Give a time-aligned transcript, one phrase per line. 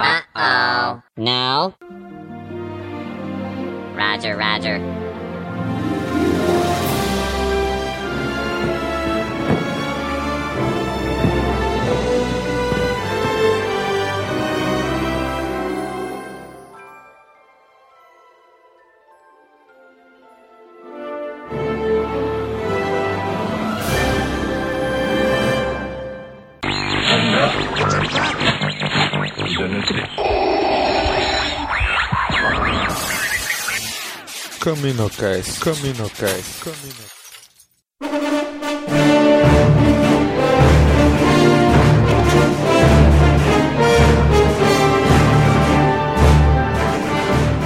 [0.00, 1.02] Uh-oh.
[1.16, 1.74] No?
[3.96, 4.78] Roger, roger.
[34.68, 37.18] Caminocast, Caminocast, Caminocast.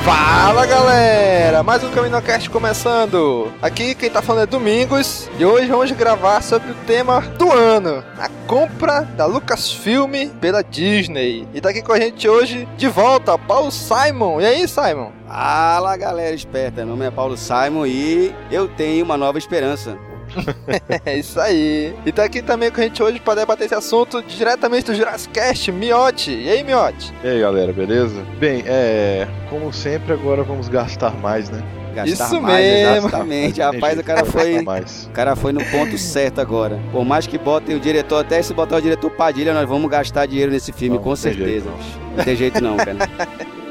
[0.04, 3.52] Fala galera, mais um Caminocast começando.
[3.60, 8.04] Aqui quem tá falando é Domingos e hoje vamos gravar sobre o tema do ano,
[8.16, 11.48] a compra da Lucasfilm pela Disney.
[11.52, 14.40] E tá aqui com a gente hoje de volta Paulo Simon.
[14.40, 15.21] E aí, Simon?
[15.32, 19.96] Fala galera esperta, meu nome é Paulo Simon e eu tenho uma nova esperança.
[21.06, 21.94] É isso aí.
[22.06, 25.32] E tá aqui também com a gente hoje para debater esse assunto diretamente do Jurassic
[25.32, 26.30] Cast, Miotti.
[26.32, 27.12] E aí, Miotti?
[27.24, 28.22] E aí galera, beleza?
[28.38, 29.26] Bem, é.
[29.48, 31.62] Como sempre, agora vamos gastar mais, né?
[31.94, 32.96] Gastar Isso mais, mesmo.
[33.08, 33.60] exatamente.
[33.60, 35.10] Rapaz, o cara foi, Gastar o mais.
[35.14, 36.78] cara foi no ponto certo agora.
[36.92, 40.24] Por mais que botem o diretor, até se botar o diretor Padilha, nós vamos gastar
[40.26, 41.70] dinheiro nesse filme, Não, com não tem certeza.
[41.70, 42.96] jeito, Não tem jeito não, cara.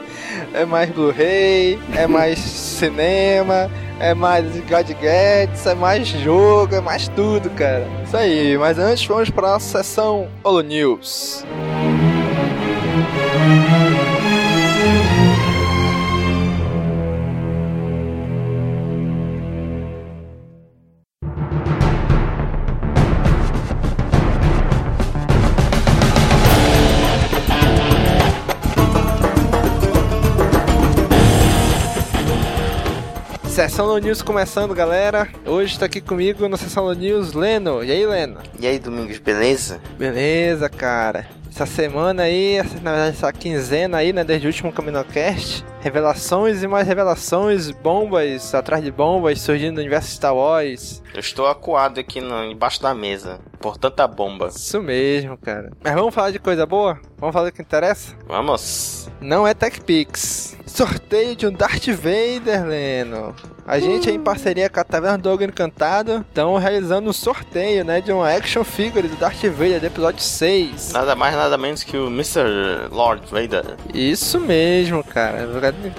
[0.54, 7.50] É mais Blu-ray, é mais cinema, é mais gadgets, é mais jogo, é mais tudo,
[7.52, 7.88] cara.
[8.06, 11.46] Isso aí, mas antes vamos para a sessão Holo News.
[33.52, 35.28] Sessão Holo News começando, galera.
[35.46, 37.84] Hoje tá aqui comigo na Sessão Holo News, Leno.
[37.84, 38.38] E aí, Leno?
[38.60, 39.82] E aí, Domingos, beleza?
[39.98, 41.28] Beleza, cara.
[41.50, 46.64] Essa semana aí, essa- na verdade, essa quinzena aí, né, desde o último Caminocast, revelações
[46.64, 51.04] e mais revelações, bombas atrás de bombas surgindo no universo Star Wars.
[51.14, 54.48] Eu estou acuado aqui no, embaixo da mesa por tanta bomba.
[54.48, 55.72] Isso mesmo, cara.
[55.84, 56.98] Mas vamos falar de coisa boa?
[57.18, 58.16] Vamos falar do que interessa?
[58.26, 59.10] Vamos!
[59.20, 60.56] Não é TechPix.
[60.74, 63.36] Sorteio de um Darth Vader, Leno.
[63.68, 67.84] A gente aí em parceria com a Taverna do Ogro Encantado estão realizando um sorteio,
[67.86, 70.94] né, de uma action figure do Darth Vader do episódio 6.
[70.94, 72.88] Nada mais, nada menos que o Mr.
[72.90, 73.76] Lord Vader.
[73.94, 75.48] Isso mesmo, cara.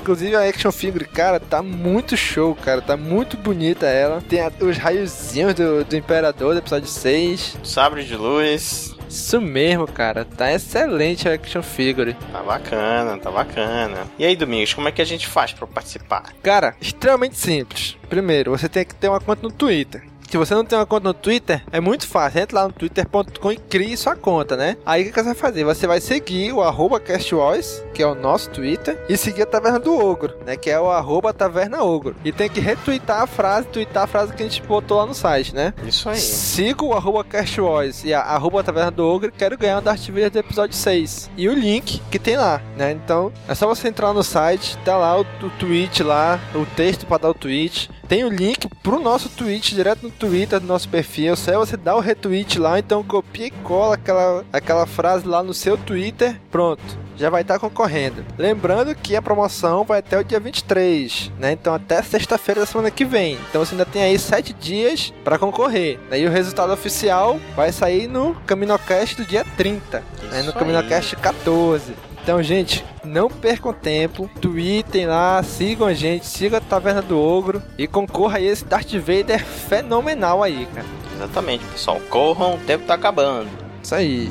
[0.01, 2.81] Inclusive a action figure, cara, tá muito show, cara.
[2.81, 4.23] Tá muito bonita ela.
[4.29, 7.57] Tem a- os raiozinhos do, do Imperador do episódio 6.
[7.63, 8.92] Sabre de luz.
[9.13, 10.25] Isso mesmo, cara.
[10.25, 12.15] Tá excelente a action figure.
[12.33, 14.07] Tá bacana, tá bacana.
[14.19, 16.33] E aí, Domingos, como é que a gente faz pra participar?
[16.43, 17.99] Cara, extremamente simples.
[18.09, 20.03] Primeiro, você tem que ter uma conta no Twitter.
[20.33, 22.41] Se você não tem uma conta no Twitter, é muito fácil.
[22.41, 24.79] Entra lá no twitter.com e crie sua conta, né?
[24.87, 25.63] Aí o que você vai fazer?
[25.63, 29.79] Você vai seguir o arroba CastWars, que é o nosso Twitter, e seguir a Taverna
[29.79, 30.57] do Ogro, né?
[30.57, 32.17] Que é o arroba Taverna Ogro.
[32.25, 35.13] E tem que retweetar a frase, tweetar a frase que a gente botou lá no
[35.13, 35.75] site, né?
[35.87, 36.17] Isso aí.
[36.17, 40.31] Siga o arroba CastWars e a arroba Taverna do Ogro quero ganhar o Darth Vader
[40.31, 41.31] do episódio 6.
[41.37, 42.91] E o link que tem lá, né?
[42.91, 47.05] Então, é só você entrar no site, tá lá o, o tweet lá, o texto
[47.05, 47.91] para dar o tweet.
[48.09, 51.35] Tem o link pro nosso tweet direto no Twitter do nosso perfil.
[51.35, 55.43] Só é você dar o retweet lá, então copia e cola aquela, aquela frase lá
[55.43, 56.41] no seu Twitter.
[56.49, 56.81] Pronto.
[57.17, 58.25] Já vai estar concorrendo.
[58.39, 61.53] Lembrando que a promoção vai até o dia 23, né?
[61.53, 63.37] Então até sexta-feira da semana que vem.
[63.49, 65.99] Então você ainda tem aí 7 dias para concorrer.
[66.09, 70.43] Daí o resultado oficial vai sair no Caminocast do dia 30, né?
[70.43, 72.12] No Caminocast 14.
[72.23, 77.61] Então, gente, não percam tempo, tweetem lá, sigam a gente, sigam a Taverna do Ogro
[77.77, 80.87] e concorra a esse Darth Vader fenomenal aí, cara.
[81.17, 82.01] Exatamente, pessoal.
[82.09, 83.49] Corram, o tempo tá acabando.
[83.83, 84.31] Isso aí.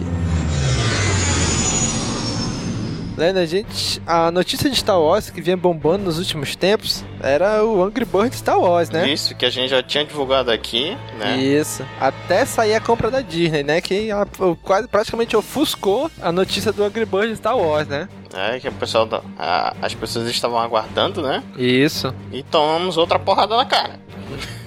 [3.22, 4.02] Lendo, a gente.
[4.08, 8.40] A notícia de Star Wars que vinha bombando nos últimos tempos era o Angry Birds
[8.40, 9.08] Star Wars, né?
[9.08, 11.38] Isso que a gente já tinha divulgado aqui, né?
[11.38, 11.86] Isso.
[12.00, 13.80] Até sair a compra da Disney, né?
[13.80, 14.28] Que ela
[14.64, 18.10] quase praticamente ofuscou a notícia do Angry Birds Star Wars, né?
[18.34, 21.44] É, que o pessoal, da- a- as pessoas estavam aguardando, né?
[21.58, 22.12] Isso.
[22.32, 24.00] E tomamos outra porrada na cara.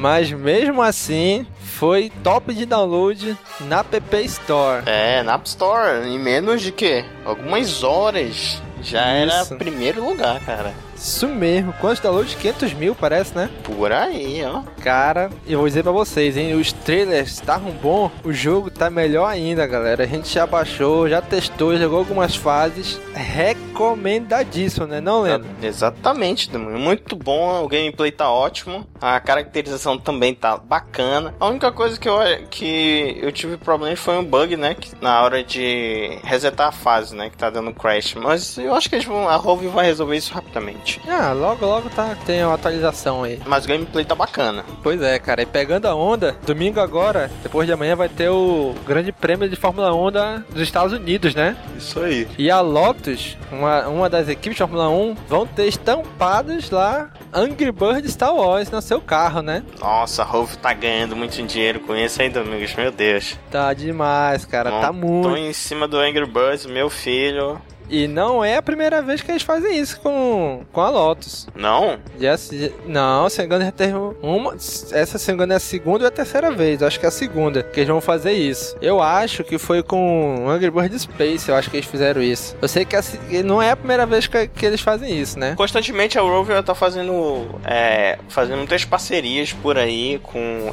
[0.00, 4.82] Mas mesmo assim, foi top de download na PP Store.
[4.86, 7.04] É, na App Store, em menos de que?
[7.24, 8.62] Algumas horas.
[8.82, 9.54] Já Isso.
[9.54, 10.74] era primeiro lugar, cara.
[10.94, 11.72] Isso mesmo.
[11.74, 12.34] Quantos downloads?
[12.34, 13.48] 500 mil, parece, né?
[13.62, 14.62] Por aí, ó.
[14.84, 16.52] Cara, eu vou dizer pra vocês, hein?
[16.52, 20.04] Os trailers estavam bom, o jogo tá melhor ainda, galera.
[20.04, 23.00] A gente já baixou, já testou, jogou algumas fases.
[23.14, 25.00] Recomendadíssimo, né?
[25.00, 25.46] Não, Leno?
[25.62, 26.78] Exatamente, Demônio.
[26.78, 27.64] muito bom.
[27.64, 28.86] O gameplay tá ótimo.
[29.00, 31.34] A caracterização também tá bacana.
[31.40, 32.18] A única coisa que eu,
[32.50, 34.74] que eu tive problema foi um bug, né?
[34.74, 37.30] Que na hora de resetar a fase, né?
[37.30, 38.16] Que tá dando crash.
[38.16, 41.00] Mas eu acho que eles vão, a Rove vai resolver isso rapidamente.
[41.08, 43.40] Ah, logo, logo tá, tem uma atualização aí.
[43.46, 44.62] Mas o gameplay tá bacana.
[44.82, 45.42] Pois é, cara.
[45.42, 49.56] E pegando a onda, domingo agora, depois de amanhã, vai ter o Grande Prêmio de
[49.56, 51.56] Fórmula 1 da, dos Estados Unidos, né?
[51.76, 52.28] Isso aí.
[52.38, 57.72] E a Lotus, uma, uma das equipes de Fórmula 1, vão ter estampados lá Angry
[57.72, 59.62] Bird Star Wars no seu carro, né?
[59.80, 62.74] Nossa, a Rove tá ganhando muito dinheiro com isso aí, Domingos.
[62.74, 63.36] Meu Deus.
[63.50, 64.70] Tá demais, cara.
[64.70, 65.36] Tá Tô muito.
[65.36, 67.60] em cima do Angry Birds, meu filho.
[67.90, 71.46] E não é a primeira vez que eles fazem isso com, com a Lotus.
[71.54, 71.98] Não?
[72.18, 74.54] Já, se- não, se engano, já teve uma.
[74.54, 76.80] Essa, se engano, é a segunda ou a terceira vez.
[76.80, 78.76] Eu acho que é a segunda que eles vão fazer isso.
[78.80, 81.48] Eu acho que foi com Angry Bird Space.
[81.48, 82.56] Eu acho que eles fizeram isso.
[82.60, 83.02] Eu sei que, a
[83.44, 85.54] não é a primeira vez que, que eles fazem isso, né?
[85.56, 90.70] Constantemente a Rover tá fazendo, é, fazendo muitas parcerias por aí com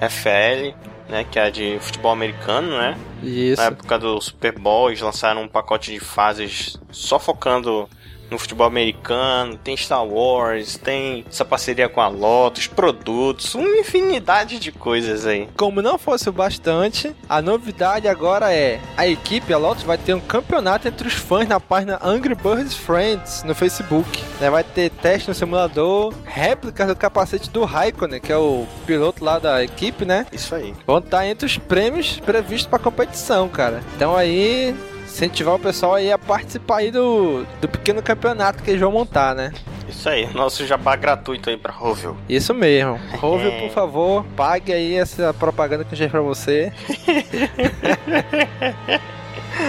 [0.00, 0.74] NFL,
[1.08, 2.96] né, que é a de futebol americano, né?
[3.22, 3.60] Isso.
[3.60, 7.88] Na época do Super Bowl, eles lançaram um pacote de fases só focando
[8.30, 9.56] no futebol americano.
[9.56, 15.48] Tem Star Wars, tem essa parceria com a Lotus, produtos, uma infinidade de coisas aí.
[15.56, 20.14] Como não fosse o bastante, a novidade agora é a equipe, a Lotus, vai ter
[20.14, 24.22] um campeonato entre os fãs na página Angry Birds Friends no Facebook.
[24.40, 24.50] né?
[24.50, 29.38] Vai ter teste no simulador, réplicas do capacete do Raikkonen, que é o piloto lá
[29.38, 30.26] da equipe, né?
[30.32, 30.74] Isso aí.
[30.86, 33.82] Vão estar entre os prêmios previstos para competição, cara.
[33.96, 34.74] Então aí,
[35.18, 39.34] incentivar o pessoal aí a participar aí do, do pequeno campeonato que eles vão montar,
[39.34, 39.52] né?
[39.88, 40.32] Isso aí.
[40.32, 42.16] Nosso jabá gratuito aí pra Rovel.
[42.28, 43.00] Isso mesmo.
[43.16, 46.72] Rove, por favor, pague aí essa propaganda que eu fiz pra você.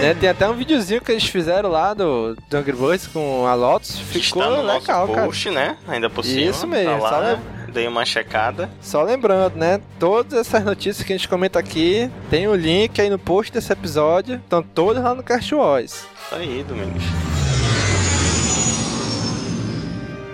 [0.00, 3.54] Né, tem até um videozinho que eles fizeram lá do, do Angry Birds com a
[3.54, 3.98] Lotus.
[3.98, 5.24] Ficou Está no legal, nosso cara.
[5.26, 5.76] post, né?
[5.88, 6.40] Ainda por cima.
[6.50, 7.38] Isso mesmo, Tá lá, né?
[7.72, 8.68] Dei uma checada.
[8.80, 9.80] Só lembrando, né?
[9.98, 13.72] Todas essas notícias que a gente comenta aqui, tem o link aí no post desse
[13.72, 14.36] episódio.
[14.36, 15.92] Estão todas lá no Cast Wars.
[15.92, 17.02] Isso aí, Domingos.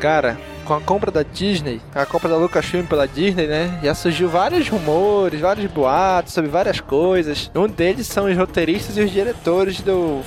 [0.00, 3.78] Cara, com a compra da Disney, a compra da Lucasfilm pela Disney, né?
[3.82, 7.50] Já surgiu vários rumores, vários boatos sobre várias coisas.
[7.54, 10.22] Um deles são os roteiristas e os diretores do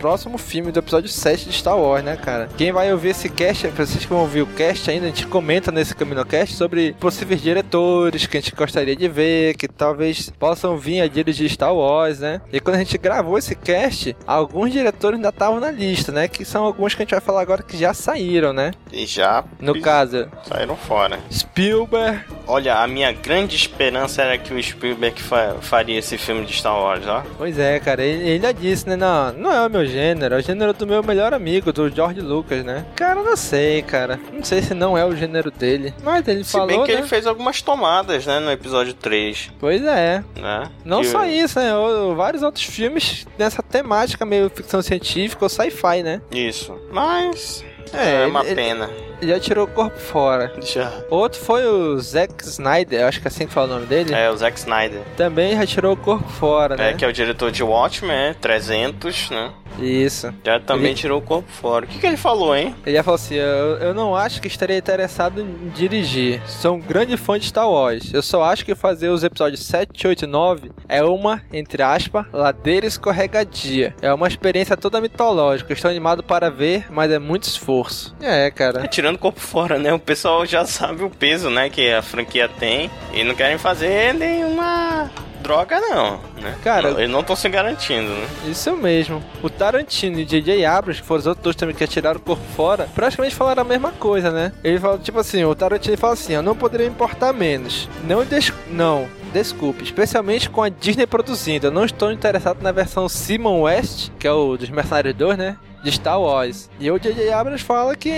[0.00, 2.48] próximo filme do episódio 7 de Star Wars, né, cara?
[2.56, 5.26] Quem vai ouvir esse cast, pra vocês que vão ouvir o cast ainda, a gente
[5.26, 10.78] comenta nesse CaminoCast sobre possíveis diretores que a gente gostaria de ver, que talvez possam
[10.78, 12.40] vir a dirigir Star Wars, né?
[12.50, 16.26] E quando a gente gravou esse cast, alguns diretores ainda estavam na lista, né?
[16.28, 18.72] Que são alguns que a gente vai falar agora que já saíram, né?
[18.90, 21.18] E já No caso, saíram fora.
[21.30, 26.52] Spielberg, Olha, a minha grande esperança era que o Spielberg fa- faria esse filme de
[26.52, 27.22] Star Wars, ó.
[27.38, 28.96] Pois é, cara, ele, ele já disse, né?
[28.96, 32.20] Não, não é o meu gênero, é o gênero do meu melhor amigo, do George
[32.20, 32.84] Lucas, né?
[32.96, 34.18] Cara, não sei, cara.
[34.32, 35.94] Não sei se não é o gênero dele.
[36.02, 36.98] Mas ele Se falou, bem que né?
[37.00, 40.24] ele fez algumas tomadas, né, no episódio 3, Pois é.
[40.36, 40.68] né?
[40.84, 41.70] Não Que- só isso, né?
[42.16, 46.20] Vários outros filmes nessa temática meio ficção científica ou sci-fi, né?
[46.32, 46.76] Isso.
[46.90, 47.64] Mas.
[47.92, 48.90] É, É, uma ele- pena.
[49.20, 50.50] Ele já tirou o corpo fora.
[50.62, 50.90] Já.
[51.10, 54.14] Outro foi o Zack Snyder, acho que é assim que fala o nome dele.
[54.14, 55.00] É, o Zack Snyder.
[55.16, 56.90] Também já tirou o corpo fora, né?
[56.90, 59.50] É, que é o diretor de Watchmen, é, 300, né?
[59.80, 60.32] Isso.
[60.44, 61.84] Já também Ele- tirou o corpo fora.
[61.84, 62.74] O que, que ele falou, hein?
[62.84, 66.40] Ele já falou assim: eu, eu não acho que estaria interessado em dirigir.
[66.46, 68.12] Sou um grande fã de Star Wars.
[68.12, 72.26] Eu só acho que fazer os episódios 7, 8 e 9 é uma, entre aspas,
[72.32, 73.94] ladeira escorregadia.
[74.02, 75.72] É uma experiência toda mitológica.
[75.72, 78.14] Estou animado para ver, mas é muito esforço.
[78.20, 78.84] É, cara.
[78.84, 79.92] É, tirando o corpo fora, né?
[79.92, 84.14] O pessoal já sabe o peso, né, que a franquia tem e não querem fazer
[84.14, 85.10] nenhuma
[85.50, 86.54] droga, não, né?
[86.62, 88.26] Cara- Não, eles não estão se garantindo, né?
[88.46, 89.20] Isso mesmo.
[89.42, 90.64] O Tarantino e J.J.
[90.64, 93.64] Abrams, que foram os outros dois também que tiraram o corpo fora, praticamente falaram a
[93.64, 94.52] mesma coisa, né?
[94.62, 97.88] Ele falou, tipo assim, o Tarantino fala assim, eu não poderia importar menos.
[98.04, 101.66] Não, des não, desculpe, especialmente com a Disney produzindo.
[101.66, 105.56] Eu não estou interessado na versão Simon West, que é o dos Mercenários 2, né?
[105.82, 106.68] De Star Wars.
[106.78, 107.32] E o J.J.
[107.32, 108.10] Abrams fala que,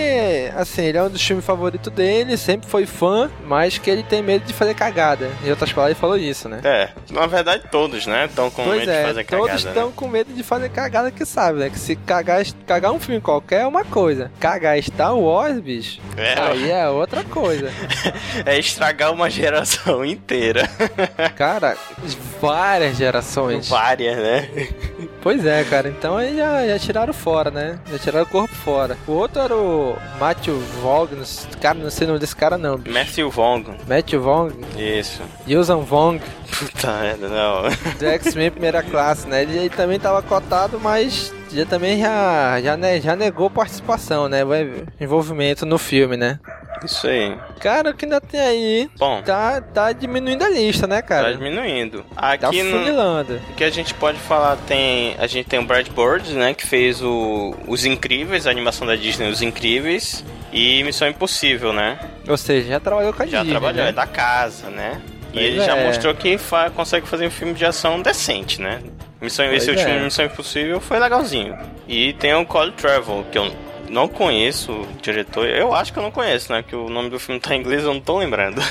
[0.55, 4.21] assim, ele é um dos filmes favoritos dele, sempre foi fã, mas que ele tem
[4.21, 5.29] medo de fazer cagada.
[5.43, 6.59] Em outras palavras, ele falou isso, né?
[6.63, 8.25] É, na verdade todos, né?
[8.25, 9.69] Estão com Pois medo de é, fazer todos cagada.
[9.69, 9.93] estão né?
[9.95, 11.69] com medo de fazer cagada que sabe, né?
[11.69, 14.31] Que se cagar, cagar um filme qualquer é uma coisa.
[14.39, 17.71] Cagar Star Wars, bicho, É, aí é outra coisa.
[18.45, 20.69] é estragar uma geração inteira.
[21.35, 21.77] Cara,
[22.41, 23.69] várias gerações.
[23.69, 24.49] Várias, né?
[25.23, 25.87] Pois é, cara.
[25.87, 27.79] Então aí já, já tiraram fora, né?
[27.89, 28.97] Já tiraram o corpo fora.
[29.07, 31.07] O outro era o Matthew Vaughn.
[31.61, 32.77] Cara, não sei o nome desse cara não.
[32.77, 32.93] bicho.
[32.93, 33.63] Matthew Vaughn.
[33.87, 34.51] Matthew Vaughn.
[34.77, 35.21] Isso.
[35.47, 36.19] Yusan Vaughn.
[36.59, 37.63] Puta merda, não.
[37.97, 39.43] Do X-Men primeira classe, né?
[39.43, 44.39] Ele, ele também tava cotado, mas já também já, já, já negou participação, né?
[44.99, 46.39] Envolvimento no filme, né?
[46.83, 47.37] Isso aí.
[47.59, 51.33] Cara, o que ainda tem aí Bom, tá, tá diminuindo a lista, né, tá cara?
[51.35, 52.03] diminuindo.
[52.15, 53.41] Tá Aqui no, funilando.
[53.49, 55.15] O que a gente pode falar tem.
[55.19, 56.53] A gente tem o Brad Bird, né?
[56.53, 60.23] Que fez o, Os Incríveis, a animação da Disney, Os Incríveis.
[60.51, 61.97] E Missão Impossível, né?
[62.27, 63.89] Ou seja, já trabalhou com a Já Disney, trabalhou, né?
[63.89, 65.01] é da casa, né?
[65.29, 65.87] E Pois ele já é.
[65.87, 68.79] mostrou que fa- consegue fazer um filme de ação decente, né?
[69.19, 70.03] Missão, esse Pois último é.
[70.03, 71.57] Missão Impossível foi legalzinho.
[71.87, 73.51] E tem o Cole Travel, que eu
[73.89, 75.47] não conheço o diretor.
[75.47, 76.63] Eu acho que eu não conheço, né?
[76.63, 78.61] Que o nome do filme tá em inglês, eu não tô lembrando.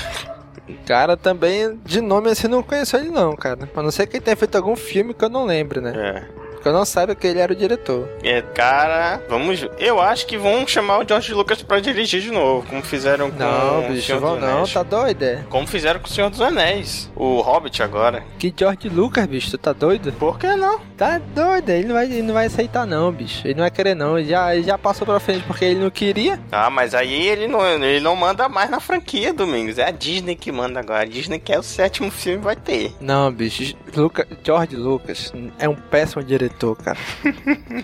[0.85, 3.69] Cara, também de nome assim não conheço ele não, cara.
[3.75, 5.93] A não ser que ele tenha feito algum filme que eu não lembro, né?
[5.95, 6.42] É.
[6.63, 8.07] Porque eu não saiba que ele era o diretor.
[8.23, 9.67] É, cara, vamos.
[9.77, 13.37] Eu acho que vão chamar o George Lucas pra dirigir de novo, como fizeram com
[13.37, 14.71] Não, o bicho, Senhor não, Anéis.
[14.71, 15.43] tá doido, é?
[15.49, 17.11] Como fizeram com o Senhor dos Anéis.
[17.17, 18.23] O Hobbit agora.
[18.39, 20.13] Que George Lucas, bicho, tu tá doido?
[20.13, 20.79] Por que não?
[20.95, 23.45] Tá doido, ele não vai, ele não vai aceitar não, bicho.
[23.45, 25.89] Ele não vai querer não, ele já, ele já passou pra frente porque ele não
[25.89, 26.39] queria.
[26.49, 29.77] Ah, mas aí ele não, ele não manda mais na franquia, Domingos.
[29.77, 31.01] É a Disney que manda agora.
[31.01, 32.93] A Disney quer o sétimo filme, vai ter.
[33.01, 36.97] Não, bicho, Luca, George Lucas é um péssimo diretor, cara.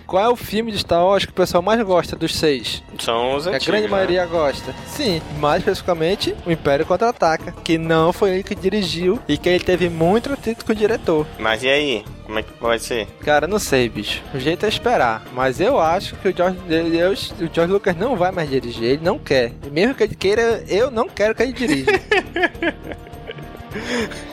[0.07, 2.81] Qual é o filme de Star Wars que o pessoal mais gosta dos seis?
[2.99, 3.67] São os Que a antigos.
[3.67, 3.91] grande né?
[3.91, 4.73] maioria gosta.
[4.87, 9.63] Sim, mais especificamente o Império Contra-Ataca, que não foi ele que dirigiu e que ele
[9.63, 11.25] teve muito atrito com o diretor.
[11.37, 12.05] Mas e aí?
[12.25, 13.07] Como é que vai ser?
[13.21, 14.21] Cara, não sei, bicho.
[14.35, 15.23] O jeito é esperar.
[15.33, 17.11] Mas eu acho que o George, eu-
[17.47, 18.83] o George Lucas não vai mais dirigir.
[18.83, 19.51] Ele não quer.
[19.65, 21.91] E mesmo que ele queira, eu não quero que ele dirija.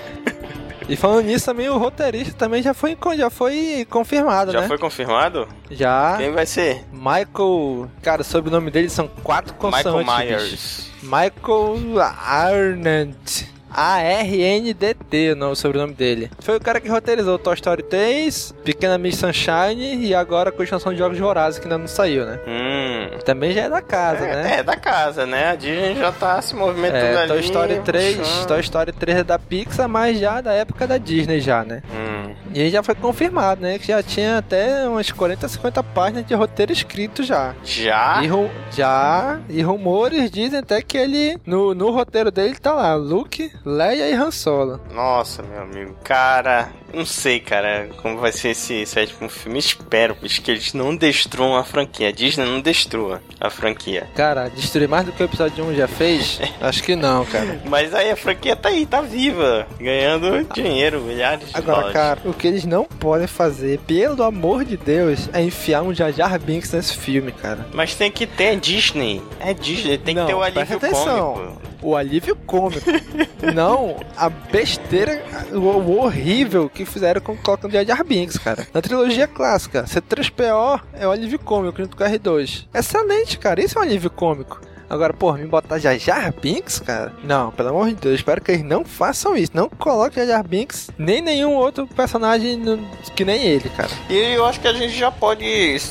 [0.89, 4.69] E falando nisso, também o roteirista também já foi, já foi confirmado, Já né?
[4.69, 5.49] foi confirmado?
[5.71, 6.17] Já.
[6.17, 6.85] Quem vai ser?
[6.93, 7.91] Michael.
[8.03, 10.07] Cara, sobre o nome dele são quatro Michael consoantes.
[10.07, 10.27] bicho.
[10.29, 10.91] Myers.
[11.03, 13.56] Michael Arndt.
[13.77, 16.31] A-R-N-D-T, o nome- sobrenome dele.
[16.41, 20.93] Foi o cara que roteirizou Toy Story 3, Pequena Miss Sunshine e agora a continuação
[20.93, 22.41] de Jogos Vorazes, que ainda não saiu, né?
[22.47, 23.19] Hum.
[23.25, 24.57] Também já é da casa, é, né?
[24.59, 25.49] é, da casa, né?
[25.51, 27.29] A Disney já tá se movimentando É, ali.
[27.29, 28.47] Toy Story 3, puxando.
[28.47, 31.83] Toy Story 3 é da Pixar, mas já da época da Disney já, né?
[31.93, 32.35] Hum.
[32.57, 33.79] E aí já foi confirmado, né?
[33.79, 37.55] Que já tinha até umas 40, 50 páginas de roteiro escrito já.
[37.63, 38.23] Já?
[38.25, 38.31] E
[38.75, 44.09] já, e rumores dizem até que ele, no, no roteiro dele tá lá, Luke, Leia
[44.09, 44.81] e Han Solo.
[44.91, 45.99] Nossa, meu amigo.
[46.03, 49.59] Cara, não sei, cara, como vai ser esse sétimo filme.
[49.59, 52.09] Espero, bicho, que eles não destruam a franquia.
[52.09, 54.09] A Disney não destrua a franquia.
[54.15, 56.41] Cara, destruir mais do que o episódio 1 já fez?
[56.61, 57.61] Acho que não, cara.
[57.67, 61.93] Mas aí a franquia tá aí, tá viva, ganhando dinheiro, milhares de Agora, dólares.
[61.93, 66.13] cara, o que eles não podem fazer, pelo amor de Deus, é enfiar um Jar
[66.13, 67.67] Jar Binks nesse filme, cara.
[67.75, 69.21] Mas tem que ter Disney.
[69.39, 71.33] É Disney, tem Não, que ter o presta alívio atenção.
[71.35, 71.67] cômico.
[71.83, 72.91] O alívio cômico.
[73.55, 75.23] não a besteira,
[75.53, 78.67] o horrível que fizeram com colocando Jar Jar Binks, cara.
[78.73, 82.67] Na trilogia clássica, C3PO é o alívio cômico junto com o R2.
[82.75, 83.63] Excelente, cara.
[83.63, 84.61] Isso é um alívio cômico.
[84.89, 87.13] Agora, pô, me botar Jar Jar Binks, cara?
[87.25, 89.53] Não, pelo amor de Deus, espero que eles não façam isso.
[89.55, 92.79] Não coloquem Jar Jar Binks, nem nenhum outro personagem no-
[93.15, 93.91] que nem ele, cara.
[94.09, 95.45] E eu acho que a gente já pode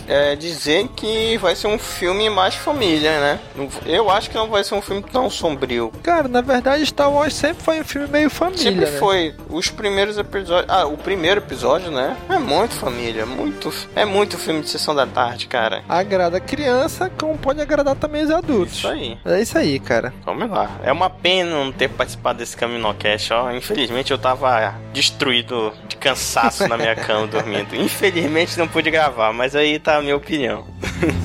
[0.08, 3.40] é, dizer que vai ser um filme mais família, né?
[3.86, 5.92] Eu acho que não vai ser um filme tão sombrio.
[6.04, 8.98] Cara, na verdade, Star Wars sempre foi um filme meio família, Sempre né?
[9.00, 9.36] foi.
[9.50, 10.72] Os primeiros episódios.
[10.72, 12.16] Ah, o primeiro episódio, né?
[12.30, 13.26] É muito família.
[13.26, 15.84] Muito, é muito filme de sessão da tarde, cara.
[15.90, 18.78] Agrada criança, como pode agradar também os adultos.
[18.78, 19.18] Isso aí.
[19.26, 20.14] É isso aí, cara.
[20.24, 20.70] Vamos lá.
[20.84, 23.52] É uma pena não ter participado desse Caminocast, ó.
[23.52, 27.76] Infelizmente eu tava destruído de cansaço na minha cama dormindo.
[27.76, 30.66] Infelizmente não pude gravar, mas aí tá a minha opinião.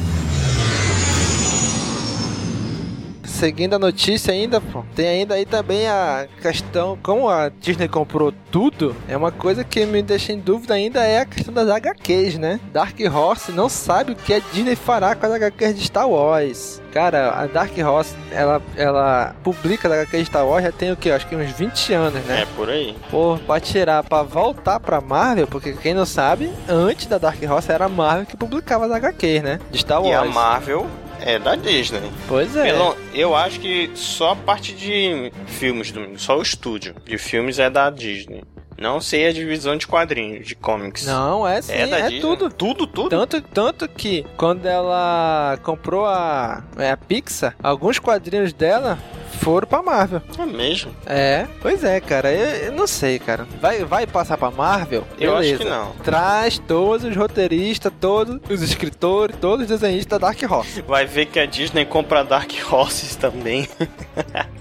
[3.40, 8.34] Seguindo a notícia ainda, pô, tem ainda aí também a questão, como a Disney comprou
[8.50, 12.36] tudo, é uma coisa que me deixa em dúvida ainda é a questão das HQs,
[12.36, 12.60] né?
[12.70, 16.82] Dark Horse não sabe o que a Disney fará com as HQs de Star Wars.
[16.92, 20.96] Cara, a Dark Horse, ela, ela publica as HQs de Star Wars já tem o
[20.96, 21.10] que?
[21.10, 22.42] Acho que uns 20 anos, né?
[22.42, 22.94] É por aí.
[23.10, 27.72] Pô, pra tirar, pra voltar pra Marvel, porque quem não sabe, antes da Dark Horse
[27.72, 29.58] era a Marvel que publicava as HQs, né?
[29.70, 30.34] De Star E a Wars.
[30.34, 30.86] Marvel
[31.24, 32.10] é da Disney.
[32.28, 32.64] Pois é.
[32.64, 37.58] Pelo- eu acho que só a parte de filmes, Domingo, só o estúdio de filmes
[37.58, 38.42] é da Disney.
[38.78, 41.04] Não sei a divisão de quadrinhos, de comics.
[41.04, 42.20] Não, é sim, é da é Disney.
[42.20, 42.48] tudo.
[42.50, 43.10] Tudo, tudo.
[43.10, 48.98] Tanto, tanto que quando ela comprou a, é, a Pixar, alguns quadrinhos dela
[49.40, 50.20] foram pra Marvel.
[50.38, 50.94] É mesmo?
[51.06, 52.32] É, pois é, cara.
[52.32, 53.46] Eu, eu não sei, cara.
[53.60, 55.04] Vai, vai passar pra Marvel?
[55.18, 55.64] Eu acho Beleza.
[55.64, 55.92] que não.
[56.04, 60.82] Traz todos os roteiristas, todos os escritores, todos os desenhistas da Dark Horse.
[60.82, 63.68] Vai ver que a Disney compra Dark Horses também.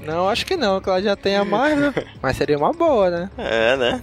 [0.06, 1.94] Não, acho que não, que ela já tem a Marvel.
[2.20, 3.30] Mas seria uma boa, né?
[3.38, 4.02] É, né?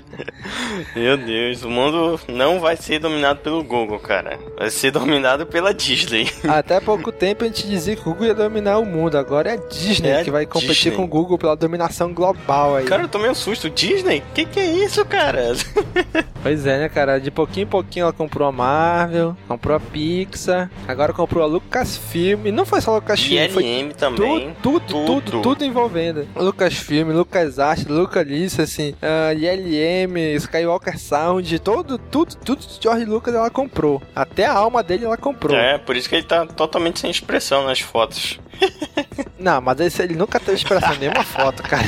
[0.96, 4.38] Meu Deus, o mundo não vai ser dominado pelo Google, cara.
[4.56, 6.30] Vai ser dominado pela Disney.
[6.48, 9.18] Até pouco tempo a gente dizia que o Google ia dominar o mundo.
[9.18, 10.96] Agora é a Disney É a que vai competir Disney.
[10.96, 12.84] com o Google pela dominação global aí.
[12.84, 13.68] Cara, eu tomei um susto.
[13.70, 14.22] Disney?
[14.34, 15.52] Que que é isso, cara?
[16.40, 17.18] Pois é, né, cara?
[17.20, 22.46] De pouquinho em pouquinho ela comprou a Marvel, comprou a Pixar, agora comprou a Lucasfilm.
[22.46, 24.54] E não foi só a Lucasfilm, foi ILM também.
[24.62, 25.42] Tudo, tudo, tudo, Tudo.
[25.42, 26.26] tudo envolvendo.
[26.36, 33.50] Lucasfilm, LucasArts, Lucalice, assim, uh, ILM, Skywalker Sound, todo, tudo, tudo de George Lucas ela
[33.50, 34.00] comprou.
[34.14, 35.56] Até a alma dele ela comprou.
[35.56, 38.38] É, por isso que ele tá totalmente sem expressão nas fotos.
[39.38, 41.84] Não, mas esse, ele nunca teve expressão em nenhuma foto, cara.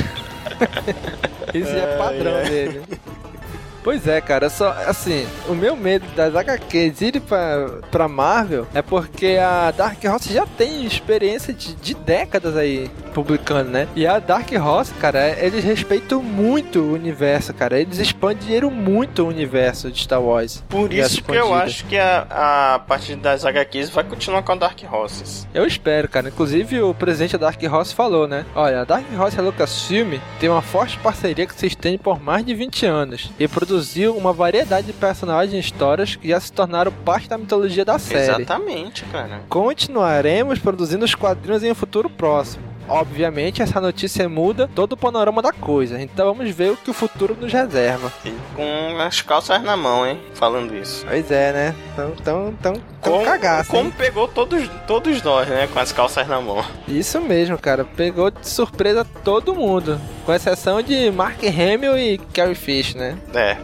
[1.53, 2.49] Isso é padrão ai.
[2.49, 2.81] dele.
[3.83, 8.81] Pois é, cara, só assim, o meu medo das HQs irem pra, pra Marvel é
[8.81, 13.87] porque a Dark Horse já tem experiência de, de décadas aí publicando, né?
[13.95, 17.79] E a Dark Horse, cara, eles respeitam muito o universo, cara.
[17.79, 20.63] Eles expandiram muito o universo de Star Wars.
[20.69, 24.55] Por isso que eu acho que a, a parte das HQs vai continuar com a
[24.55, 25.47] Dark Horses.
[25.53, 26.29] Eu espero, cara.
[26.29, 28.45] Inclusive, o presidente da Dark Horse falou, né?
[28.55, 32.21] Olha, a Dark Horse e a Lucasfilm tem uma forte parceria que se estende por
[32.21, 36.51] mais de 20 anos e produziu uma variedade de personagens e histórias que já se
[36.51, 38.41] tornaram parte da mitologia da série.
[38.43, 39.41] Exatamente, cara.
[39.49, 42.70] Continuaremos produzindo os quadrinhos em um futuro próximo.
[42.91, 46.93] Obviamente, essa notícia muda todo o panorama da coisa, então vamos ver o que o
[46.93, 48.11] futuro nos reserva.
[48.25, 50.19] E com as calças na mão, hein?
[50.33, 51.05] Falando isso.
[51.07, 51.75] Pois é, né?
[51.95, 52.83] Tão, tão, tão, tão
[53.13, 53.93] Como, cagaço, como hein?
[53.97, 55.67] pegou todos, todos nós, né?
[55.71, 56.63] Com as calças na mão.
[56.85, 57.85] Isso mesmo, cara.
[57.85, 59.99] Pegou de surpresa todo mundo.
[60.25, 63.17] Com exceção de Mark Hamill e Carrie Fish, né?
[63.33, 63.57] É.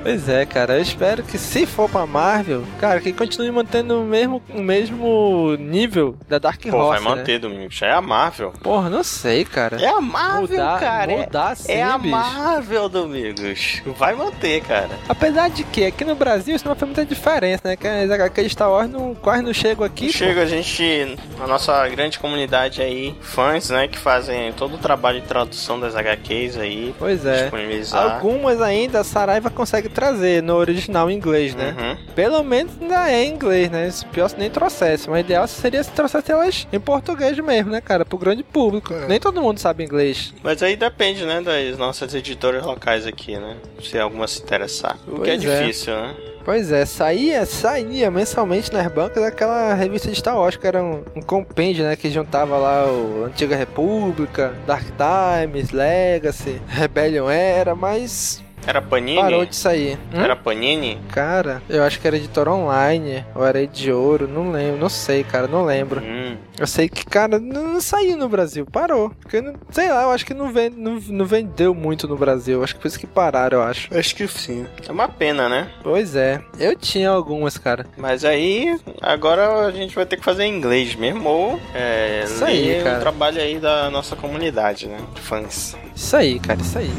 [0.00, 0.76] Pois é, cara.
[0.76, 5.56] Eu espero que se for pra Marvel, cara, que continue mantendo o mesmo, o mesmo
[5.58, 7.18] nível da Dark Pô, Horse, vai né?
[7.20, 7.82] manter, Domingos.
[7.82, 8.52] É a Marvel.
[8.62, 9.76] Porra, não sei, cara.
[9.82, 11.12] É a Marvel, mudar, cara.
[11.12, 12.10] É- Mudar sim, é a bicho.
[12.12, 13.82] Marvel, Domingos.
[13.98, 14.88] Vai manter, cara.
[15.08, 17.76] Apesar de que aqui no Brasil isso não faz muita diferença, né?
[17.76, 20.06] Que as HQ de Star Wars não, quase não chegam aqui.
[20.06, 20.12] pô.
[20.12, 25.20] Chega a gente, a nossa grande comunidade aí, fãs, né, que fazem todo o trabalho
[25.20, 27.42] de tradução das HQs aí, Pois é.
[27.42, 28.14] disponibilizar.
[28.14, 31.74] Algumas ainda a Saraiva consegue trazer no original em inglês, né?
[31.78, 32.14] Uhum.
[32.14, 33.90] Pelo menos ainda é em inglês, né?
[33.90, 35.08] Se pior se nem trouxesse.
[35.08, 38.04] Mas o ideal seria se trouxesse elas em português mesmo, né, cara?
[38.04, 38.94] Pro grande público.
[39.08, 40.32] Nem todo mundo sabe inglês.
[40.42, 43.56] Mas aí depende, né, das nossas editoras locais aqui, né?
[43.82, 44.96] Se alguma se interessar.
[45.06, 45.36] O que é é.
[45.36, 46.14] difícil, né?
[46.48, 51.04] Pois é, saía, saía mensalmente nas bancas aquela revista de Star Wars, que era um,
[51.14, 51.94] um compêndio, né?
[51.94, 59.18] Que juntava lá o Antiga República, Dark Times, Legacy, Rebellion Era, mas Era Panini?
[59.18, 59.98] parou de sair.
[60.12, 60.20] Hum?
[60.20, 60.98] Era Panini?
[61.10, 65.24] Cara, eu acho que era editora online, ou era de ouro, não lembro, não sei,
[65.24, 66.02] cara, não lembro.
[66.02, 66.36] Hum.
[66.58, 69.08] Eu sei que, cara, não, não saiu no Brasil, parou.
[69.22, 72.62] Porque, não- sei lá, eu acho que não, vende, não, não vendeu muito no Brasil.
[72.62, 73.88] Acho que por isso que pararam, eu acho.
[73.96, 74.66] Acho que sim.
[74.86, 75.68] É uma pena, né?
[75.82, 77.86] Pois é, eu tinha algumas, cara.
[77.96, 82.44] Mas aí, agora a gente vai ter que fazer em inglês mesmo, ou é, Isso
[82.44, 82.98] aí, cara.
[82.98, 84.98] o trabalho aí da nossa comunidade, né?
[85.14, 85.74] De fãs.
[85.96, 86.90] Isso aí, cara, isso aí.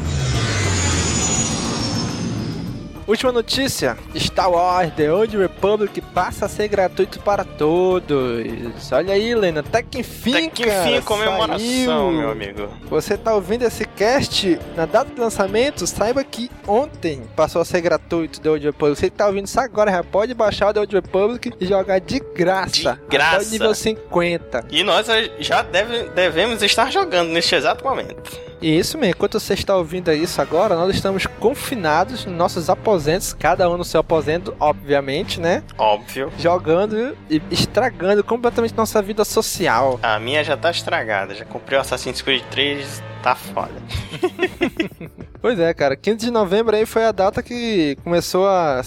[3.10, 8.92] Última notícia: Star Wars The Old Republic passa a ser gratuito para todos.
[8.92, 12.10] Olha aí, Lena, até que enfim, Até que enfim, comemoração, saiu.
[12.12, 12.68] meu amigo.
[12.88, 15.84] Você tá ouvindo esse cast na data de lançamento?
[15.88, 19.00] Saiba que ontem passou a ser gratuito The Old Republic.
[19.00, 21.98] Você que tá ouvindo isso agora já pode baixar o The Old Republic e jogar
[21.98, 22.70] de graça.
[22.80, 23.48] De Até graça.
[23.48, 24.66] o nível 50.
[24.70, 25.08] E nós
[25.40, 28.49] já deve- devemos estar jogando neste exato momento.
[28.60, 33.32] E isso mesmo, enquanto você está ouvindo isso agora, nós estamos confinados nos nossos aposentos,
[33.32, 35.62] cada um no seu aposento, obviamente, né?
[35.78, 36.30] Óbvio.
[36.38, 39.98] Jogando e estragando completamente nossa vida social.
[40.02, 41.34] A minha já tá estragada.
[41.34, 43.72] Já comprei o Assassin's Creed 3, tá foda.
[45.40, 48.82] Pois é, cara, 15 de novembro aí foi a data que começou a,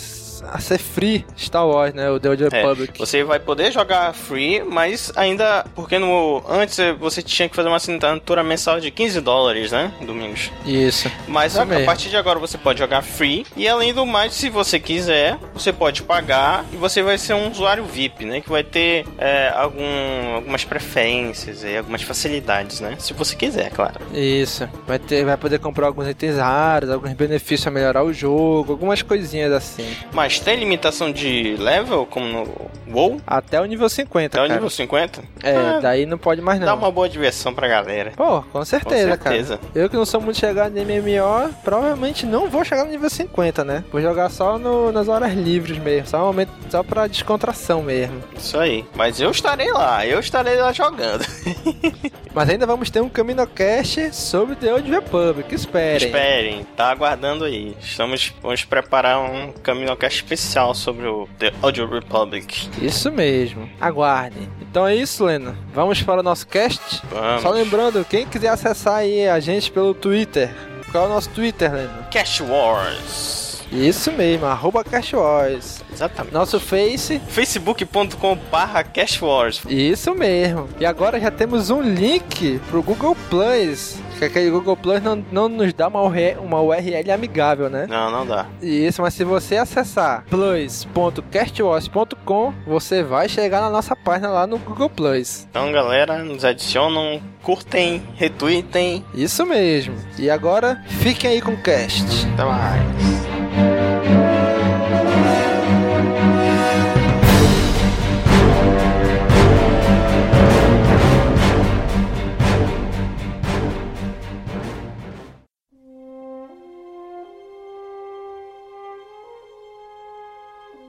[0.51, 2.09] a ser free Star Wars, né?
[2.09, 2.97] O The Old É, Republic.
[2.99, 5.65] você vai poder jogar free, mas ainda.
[5.75, 9.91] Porque no antes você tinha que fazer uma assinatura mensal de 15 dólares, né?
[10.01, 10.51] Domingos.
[10.65, 11.09] Isso.
[11.27, 13.45] Mas a, a partir de agora você pode jogar free.
[13.55, 17.49] E além do mais, se você quiser, você pode pagar e você vai ser um
[17.49, 18.41] usuário VIP, né?
[18.41, 22.95] Que vai ter é, algum, algumas preferências e algumas facilidades, né?
[22.99, 23.99] Se você quiser, claro.
[24.13, 24.67] Isso.
[24.87, 29.01] Vai, ter, vai poder comprar alguns itens raros, alguns benefícios a melhorar o jogo, algumas
[29.01, 29.95] coisinhas assim.
[30.13, 33.21] Mas Mas tem limitação de level, como no WoW?
[33.27, 34.53] Até o nível 50, Até o cara.
[34.55, 35.21] nível 50?
[35.43, 36.65] É, Ah, daí não pode mais não.
[36.65, 38.13] Dá uma boa diversão pra galera.
[38.17, 39.57] Pô, com certeza, Com certeza.
[39.59, 39.71] cara.
[39.75, 43.63] Eu que não sou muito chegado em MMO, provavelmente não vou chegar no nível 50,
[43.63, 43.83] né?
[43.91, 48.23] Vou jogar só no- nas horas livres mesmo, só um momento, só pra descontração mesmo.
[48.35, 48.83] Isso aí.
[48.95, 51.23] Mas eu estarei lá, eu estarei lá jogando.
[52.33, 56.07] Mas ainda vamos ter um CaminoCast sobre The Old Republic, esperem.
[56.07, 57.77] Esperem, tá aguardando aí.
[57.79, 62.69] Estamos, vamos preparar um CaminoCast especial sobre o The Audio Republic.
[62.81, 64.49] Isso mesmo, aguardem.
[64.61, 65.55] Então é isso, Lena.
[65.73, 67.01] Vamos para o nosso cast?
[67.09, 67.41] Vamos.
[67.41, 70.53] Só lembrando, quem quiser acessar aí a gente pelo Twitter,
[70.91, 72.07] qual é o nosso Twitter, Lena?
[72.11, 73.43] Cash Wars.
[73.71, 75.83] Isso mesmo, arroba CashWars.
[75.93, 76.33] Exatamente.
[76.33, 79.61] Nosso Face, facebook.com barra Cash Wars.
[79.69, 80.67] isso mesmo.
[80.79, 83.97] E agora já temos um link pro Google Plus.
[84.17, 87.85] Que aquele Google Plus não, não nos dá uma URL, uma URL amigável, né?
[87.89, 88.45] Não, não dá.
[88.61, 94.89] Isso, mas se você acessar plus.castwars.com, você vai chegar na nossa página lá no Google
[94.89, 95.45] Plus.
[95.49, 99.03] Então, galera, nos adicionam, curtem, retweetem.
[99.13, 99.95] Isso mesmo.
[100.17, 102.05] E agora, fiquem aí com o cast.
[102.33, 103.32] Até mais.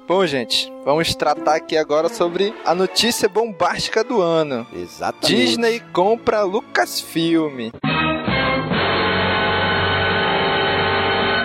[0.07, 4.67] Bom, gente, vamos tratar aqui agora sobre a notícia bombástica do ano.
[4.71, 5.35] Exatamente.
[5.35, 7.71] Disney compra Lucasfilm.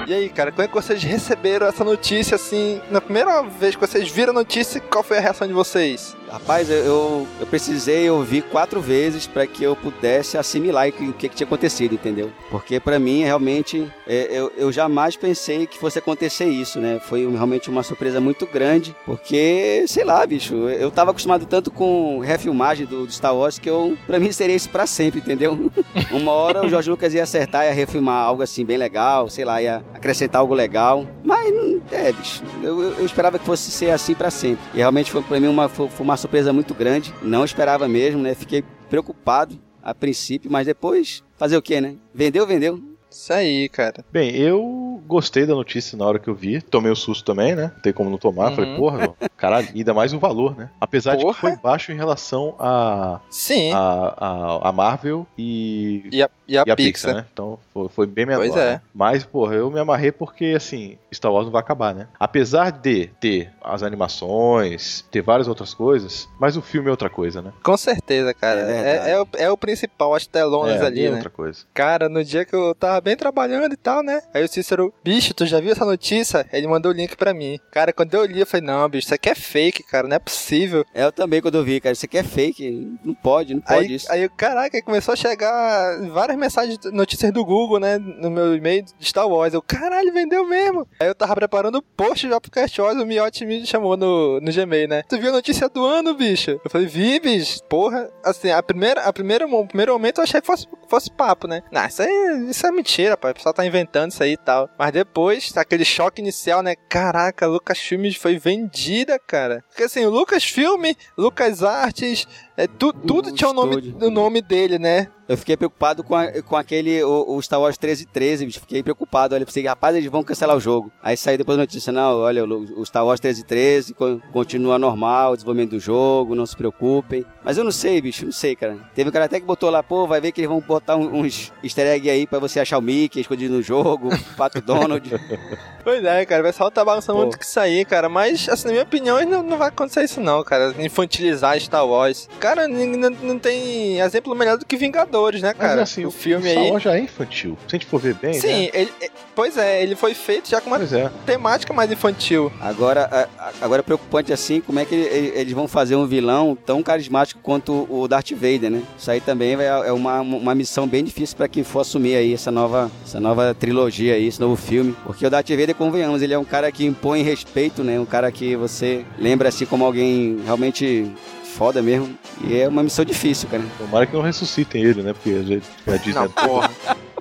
[0.06, 2.82] E aí, cara, como é que vocês receberam essa notícia assim?
[2.92, 6.18] Na primeira vez que vocês viram a notícia, qual foi a reação de vocês?
[6.32, 11.36] Rapaz, eu, eu, precisei ouvir quatro vezes para que eu pudesse assimilar o que, que
[11.36, 12.32] tinha acontecido, entendeu?
[12.52, 17.00] Porque para mim, realmente, é, eu, eu jamais pensei que fosse acontecer isso, né?
[17.02, 22.20] Foi realmente uma surpresa muito grande, porque, sei lá, bicho, eu tava acostumado tanto com
[22.20, 25.72] refilmagem do, do Star Wars que eu, pra mim, seria isso pra sempre, entendeu?
[26.12, 29.62] uma hora o George Lucas ia acertar, ia refilmar algo assim bem legal, sei lá,
[29.62, 31.52] ia acrescentar algo legal, mas,
[31.92, 34.64] é, bicho, eu, eu- esperava que fosse ser assim pra sempre.
[34.74, 38.34] E realmente foi pra mim uma, foi, uma surpresa muito grande, não esperava mesmo, né?
[38.36, 41.96] Fiquei preocupado a princípio, mas depois fazer o quê, né?
[42.14, 42.80] Vendeu, vendeu.
[43.12, 44.06] Isso aí, cara.
[44.12, 46.62] Bem, eu gostei da notícia na hora que eu vi.
[46.62, 47.72] Tomei um susto também, né?
[47.74, 48.50] Não tem como não tomar.
[48.52, 48.56] Uhum.
[48.56, 50.70] Falei, porra, caralho, ainda mais o valor, né?
[50.80, 51.34] Apesar de Porra.
[51.34, 53.72] que foi baixo em relação a, Sim.
[53.74, 54.14] a,
[54.62, 56.92] a, a Marvel e, E a, e a, e a Pixar.
[56.94, 57.26] Pixar, né?
[57.32, 58.40] Então foi, foi bem menor.
[58.42, 58.72] Pois é.
[58.74, 58.82] né?
[58.94, 62.08] Mas, porra, eu me amarrei porque, assim, Star Wars não vai acabar, né?
[62.20, 67.42] Apesar de ter as animações, ter várias outras coisas, mas o filme é outra coisa,
[67.42, 67.54] né?
[67.64, 68.62] Com certeza, cara.
[68.62, 71.16] É É, é o, é o principal, as telonas é, ali, é né?
[71.16, 71.60] outra coisa.
[71.74, 74.22] Cara, no dia que eu tava bem trabalhando e tal, né?
[74.34, 76.46] Aí o Cícero, bicho, tu já viu essa notícia?
[76.52, 77.60] Ele mandou o link pra mim.
[77.72, 80.20] Cara, quando eu li, eu falei, não, bicho, isso aqui é fake, cara, não é
[80.20, 80.86] possível.
[80.94, 83.88] É, Eu também, quando eu vi, cara, isso aqui é fake, não pode, não pode
[83.88, 84.12] Aí, isso.
[84.12, 87.98] aí, caraca, aí começou a chegar várias mensagens, notícias do Google, né?
[87.98, 89.54] No meu e-mail de Star Wars.
[89.54, 90.88] Eu, caralho, vendeu mesmo.
[91.00, 94.40] Aí eu tava preparando o post já pro Cast Wars, o Miotti me chamou no,
[94.40, 95.04] no Gmail, né?
[95.08, 96.60] Tu viu a notícia do ano, bicho?
[96.64, 97.64] Eu falei, vi, bicho.
[97.66, 101.48] Porra, assim, a primeira, a primeira, o primeiro momento eu achei que fosse, fosse papo,
[101.48, 101.62] né?
[101.72, 103.32] Não, isso aí, isso é mentira, pai.
[103.32, 104.70] O pessoal tá inventando isso aí e tal.
[104.78, 106.76] Mas depois, aquele choque inicial, né?
[106.88, 109.64] Caraca, Lucasfilm foi vendida, cara.
[109.70, 112.28] Porque assim, o Lucasfilm, Lucas Artes,
[112.64, 115.08] é, tu, tudo tinha o nome, o nome dele, né?
[115.28, 118.60] Eu fiquei preocupado com, a- com aquele, o, o Star Wars 1313, bicho.
[118.62, 119.36] Fiquei preocupado.
[119.36, 120.92] Olha, pensei, rapaz, eles vão cancelar o jogo.
[121.04, 125.34] Aí saiu depois a notícia, não, olha, o, o Star Wars 1313 co- continua normal,
[125.34, 127.24] o desenvolvimento do jogo, não se preocupem.
[127.44, 128.76] Mas eu não sei, bicho, não sei, cara.
[128.96, 131.54] Teve um cara até que botou lá, pô, vai ver que eles vão botar uns
[131.64, 135.08] easter egg aí pra você achar o Mickey escondido no jogo, o Pato Donald.
[135.82, 138.10] Pois é, cara, o pessoal tá balançando muito isso aí, cara.
[138.10, 140.76] Mas, assim, na minha opinião, não, não vai acontecer isso, não, cara.
[140.78, 142.28] Infantilizar Star Wars.
[142.40, 145.82] Cara, n- não tem exemplo melhor do que Vingadores, né, Mas cara?
[145.84, 146.80] assim, o filme Star aí.
[146.80, 147.58] Já é infantil.
[147.68, 148.40] Se a gente for ver bem, né?
[148.40, 151.10] Sim, ele, é- pois é, ele foi feito já com uma é.
[151.26, 152.52] temática mais infantil.
[152.62, 153.28] Agora,
[153.62, 157.40] agora é preocupante assim, como é que ele- eles vão fazer um vilão tão carismático
[157.44, 158.82] quanto o Darth Vader, né?
[158.98, 162.52] Isso aí também é uma, uma missão bem difícil pra quem for assumir aí essa
[162.52, 164.96] nova, essa nova trilogia aí, esse novo filme.
[165.06, 168.00] Porque o Darth Vader, convenhamos, ele é um cara que impõe respeito, né?
[168.00, 171.12] Um cara que você lembra assim como alguém realmente
[171.60, 172.18] foda mesmo.
[172.42, 173.62] E é uma missão difícil, cara.
[173.78, 175.12] Tomara que não ressuscitem ele, né?
[175.12, 176.72] Porque a gente já diz Não, porra.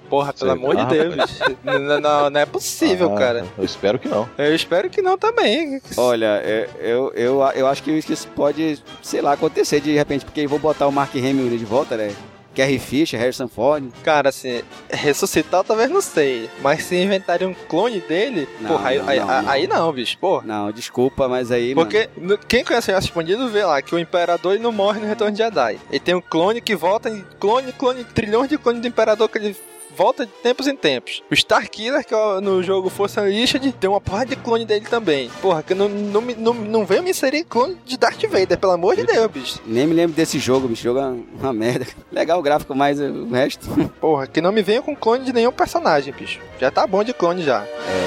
[0.08, 1.40] Porra, pelo Sei amor de Deus.
[1.62, 3.44] Não, não, não é possível, Ah, cara.
[3.58, 4.26] Eu espero que não.
[4.38, 5.82] Eu espero que não também.
[5.98, 10.40] Olha, é- eu, eu, eu acho que isso pode, sei lá, acontecer de repente, porque
[10.40, 12.14] eles vão botar o Mark Hamill de volta, né?
[12.58, 13.84] Carrie Fisher, Harrison Ford.
[14.02, 16.50] Cara, assim, ressuscitar talvez não sei.
[16.60, 19.92] Mas se inventarem um clone dele, Não, porra, aí, não, aí, não, aí, aí não,
[19.92, 20.44] bicho, porra.
[20.44, 21.72] Não, desculpa, mas aí.
[21.74, 24.98] mano, Porque no- quem conhece o Expandido vê lá que o Imperador ele não morre
[25.00, 25.78] no Retorno de Jedi.
[25.88, 29.38] Ele tem um clone que volta em clone, clone, trilhões de clones do Imperador que
[29.38, 29.56] ele
[29.98, 31.24] volta de tempos em tempos.
[31.28, 35.28] O Starkiller, que no jogo Força Unleashed, tem uma porra de clone dele também.
[35.42, 38.72] Porra, que não, não, me- não, não veio me inserir clone de Darth Vader, pelo
[38.72, 39.60] amor de Deus, bicho.
[39.66, 40.82] Nem me lembro desse jogo, bicho.
[40.82, 41.84] O jogo é uma merda.
[42.12, 43.66] Legal o gráfico, mas o resto.
[44.00, 46.38] Porra, que não me venha com clone de nenhum personagem, bicho.
[46.60, 47.64] Já tá bom de clone já.
[47.64, 47.66] É,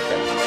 [0.10, 0.41] cara.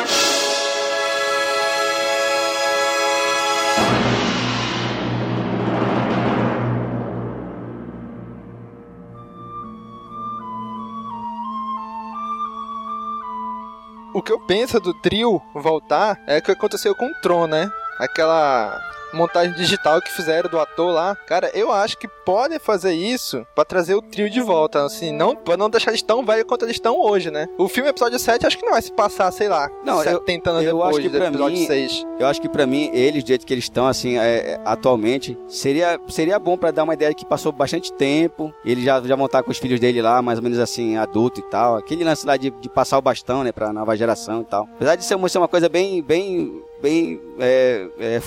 [14.14, 17.68] O que eu penso do trio voltar é o que aconteceu com o Tron, né?
[17.98, 18.80] Aquela
[19.14, 21.14] montagem digital que fizeram do ator lá.
[21.26, 25.34] Cara, eu acho que podem fazer isso pra trazer o trio de volta, assim, não
[25.36, 27.46] para não deixar eles tão velhos quanto eles estão hoje, né?
[27.58, 30.50] O filme episódio 7 acho que não vai se passar, sei lá, Não, eu- 70
[30.50, 32.06] anos eu depois acho que do pra episódio mim- 6.
[32.18, 35.36] Eu acho que pra mim, eles, do jeito que eles estão, assim, é, é, atualmente,
[35.48, 38.52] seria, seria bom pra dar uma ideia que passou bastante tempo.
[38.64, 41.40] Ele já, já vão estar com os filhos dele lá, mais ou menos assim, adulto
[41.40, 41.76] e tal.
[41.76, 44.68] Aquele lance lá de, de passar o bastão, né, pra nova geração e tal.
[44.76, 48.20] Apesar de ser uma, ser uma coisa bem, bem, bem é, é,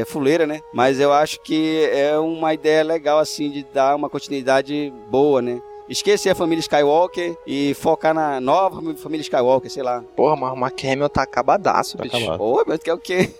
[0.00, 0.60] é, fuleira, né?
[0.72, 5.60] Mas eu acho que é uma ideia legal, assim, de dar uma continuidade boa, né?
[5.88, 10.04] Esquecer a família Skywalker e focar na nova família Skywalker, sei lá.
[10.14, 12.16] Porra, mas o Mark Hamill tá acabadaço, Tá bicho.
[12.16, 12.64] acabado.
[12.66, 13.30] Mas quer o quê?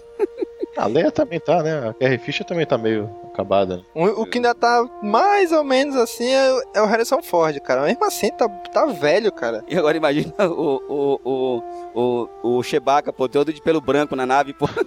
[0.77, 1.89] A Leia também tá, né?
[1.91, 3.09] A Carrie Fisher também tá meio
[3.41, 3.77] acabada.
[3.79, 3.83] né?
[3.95, 7.59] O, o que ainda tá mais ou menos assim é, o- é o Harrison Ford,
[7.61, 7.83] cara.
[7.83, 9.65] Mesmo assim, tá, tá velho, cara.
[9.69, 14.25] E agora imagina o, o, o, o, o Chewbacca, pô, todo de pelo branco na
[14.27, 14.69] nave, pô.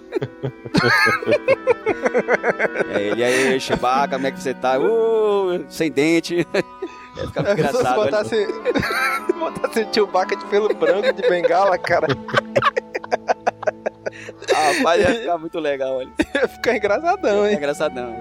[2.94, 4.78] é ele aí, Chewbacca, como é que você tá?
[4.78, 6.36] Uh, sem dente.
[6.36, 6.46] Ia
[7.26, 7.86] ficar É, se engraçado.
[7.86, 8.10] olha.
[8.10, 8.46] botasse,
[9.38, 12.06] botasse o Chewbacca de pelo branco de bengala, cara,
[14.52, 16.10] Ah, rapaz, ia ficar muito legal, olha.
[16.34, 17.56] ia ficar engraçadão, É hein?
[17.56, 18.14] engraçadão.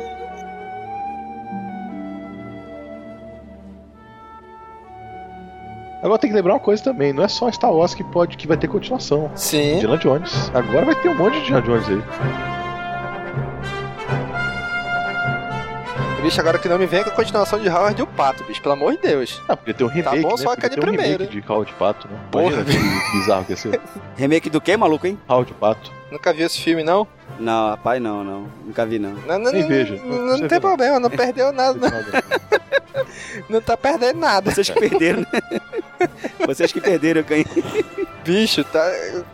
[6.02, 8.46] Agora tem que lembrar uma coisa também, não é só Star Wars que pode que
[8.46, 9.32] vai ter continuação.
[9.36, 9.76] Sim.
[9.76, 10.52] Indiana Jones.
[10.54, 12.63] Agora vai ter um monte de Indiana Jones aí.
[16.24, 18.62] Bicho, agora que não me vem com a continuação de Howard e o Pato, bicho,
[18.62, 19.42] pelo amor de Deus.
[19.46, 20.38] Ah, podia ter um remake, bom né?
[20.38, 22.18] só Podia ter um primeiro, remake de Howard de Pato, né?
[22.32, 22.64] Porra.
[22.64, 23.82] Que bizarro que ia ser.
[24.16, 25.20] Remake do que, maluco, hein?
[25.28, 25.92] Howard de Pato.
[26.10, 27.06] Nunca vi esse filme, não?
[27.38, 28.48] Não, rapaz, não, não.
[28.66, 29.12] Nunca vi, não.
[29.28, 29.96] Não, não, Nem veja.
[30.02, 30.62] Não, Não tem não.
[30.62, 33.04] problema, não perdeu nada, não,
[33.50, 34.50] não tá perdendo nada.
[34.50, 35.60] Vocês que perderam, né?
[36.48, 37.44] Vocês que perderam, Caim.
[38.24, 38.82] Bicho, tá.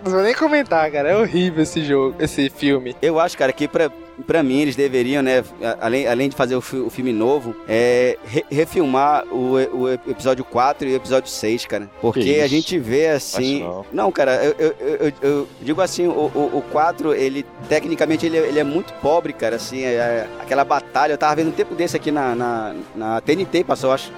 [0.04, 1.10] Não vou nem comentar, cara.
[1.10, 2.96] É horrível esse jogo, esse filme.
[3.00, 3.92] Eu acho, cara, que pra,
[4.28, 5.44] pra mim eles deveriam, né,
[5.80, 10.88] além, além de fazer o, o filme novo, é, re- refilmar o, o episódio 4
[10.88, 11.90] e o episódio 6, cara.
[12.02, 13.64] Porque Que a gente vê assim.
[13.92, 18.38] Não, cara, eu, eu, eu- eu digo assim, o, o, o 4, ele, tecnicamente, ele,
[18.38, 21.52] é- ele é muito pobre, cara, assim, é- é aquela batalha, eu tava vendo um
[21.54, 24.12] tempo desse aqui na, na, na TNT, passou, acho,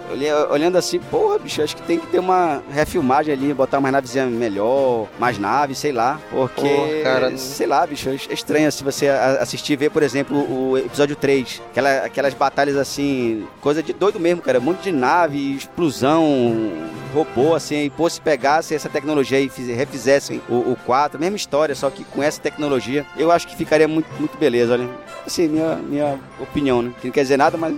[0.49, 4.25] olhando assim, porra, bicho, acho que tem que ter uma refilmagem ali, botar uma navezinha
[4.25, 9.07] melhor, mais naves, sei lá, porque, Porra, cara, sei lá, bicho, é estranho se você
[9.07, 13.93] a- assistir e ver, por exemplo, o episódio 3, aquela, aquelas batalhas assim, coisa de
[13.93, 16.71] doido mesmo, cara, monte de nave, explosão,
[17.13, 21.35] robô, assim, e pô, se pegasse essa tecnologia e fiz- refizessem o, o 4, mesma
[21.35, 24.89] história, só que com essa tecnologia, eu acho que ficaria muito, muito beleza, olha.
[25.25, 26.91] Assim, minha, minha opinião, né?
[26.99, 27.75] Que não quer dizer nada, mas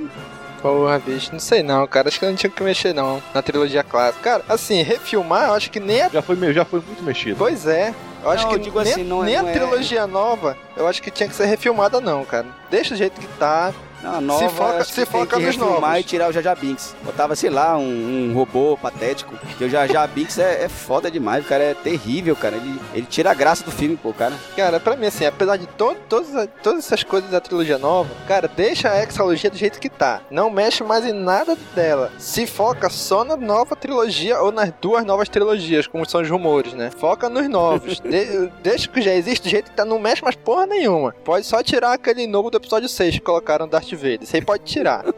[0.64, 2.08] Porra, bicho, não sei não, cara.
[2.08, 4.24] Acho que não tinha que mexer não na trilogia clássica.
[4.24, 6.08] Cara, assim, refilmar, eu acho que nem a.
[6.10, 7.36] Já foi, já foi muito mexido.
[7.38, 7.94] Pois é.
[8.24, 10.08] Eu acho Não, que eu digo nem, assim, não é- nem não a é- trilogia
[10.08, 12.46] nova, eu acho que tinha que ser refilmada não, cara.
[12.72, 13.74] Deixa do jeito que tá.
[14.04, 16.00] A nova foca- que se tem foca que nos refilmar novos.
[16.00, 16.96] e tirar o Jaja Binks.
[17.04, 21.46] Botava, sei lá, um, um robô patético, porque o Jaja Binks é, é foda demais,
[21.46, 22.56] o cara é terrível, cara.
[22.56, 24.34] Ele, ele tira a graça do filme, pô, cara.
[24.56, 28.48] Cara, pra mim, assim, apesar de to todas, todas essas coisas da trilogia nova, cara,
[28.48, 30.22] deixa a exalogia do jeito que tá.
[30.30, 32.12] Não mexe mais em nada dela.
[32.18, 36.74] Se foca só na nova trilogia ou nas duas novas trilogias, como são os rumores,
[36.74, 36.92] né?
[36.98, 38.00] Foca nos novos.
[38.04, 41.14] De- deixa que já existe do jeito que tá, não mexe mais porra nenhuma.
[41.24, 44.24] Pode só tirar aquele novo do episódio 6 que colocaram Darth Vader.
[44.24, 45.04] Isso aí pode tirar.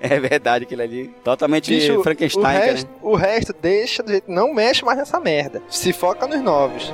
[0.00, 1.08] É verdade aquilo ali.
[1.22, 2.58] Totalmente Bicho, o Frankenstein, cara.
[2.58, 4.30] resto, o resto deixa do jeito.
[4.30, 5.62] Não mexe mais nessa merda.
[5.68, 6.92] Se foca nos novos.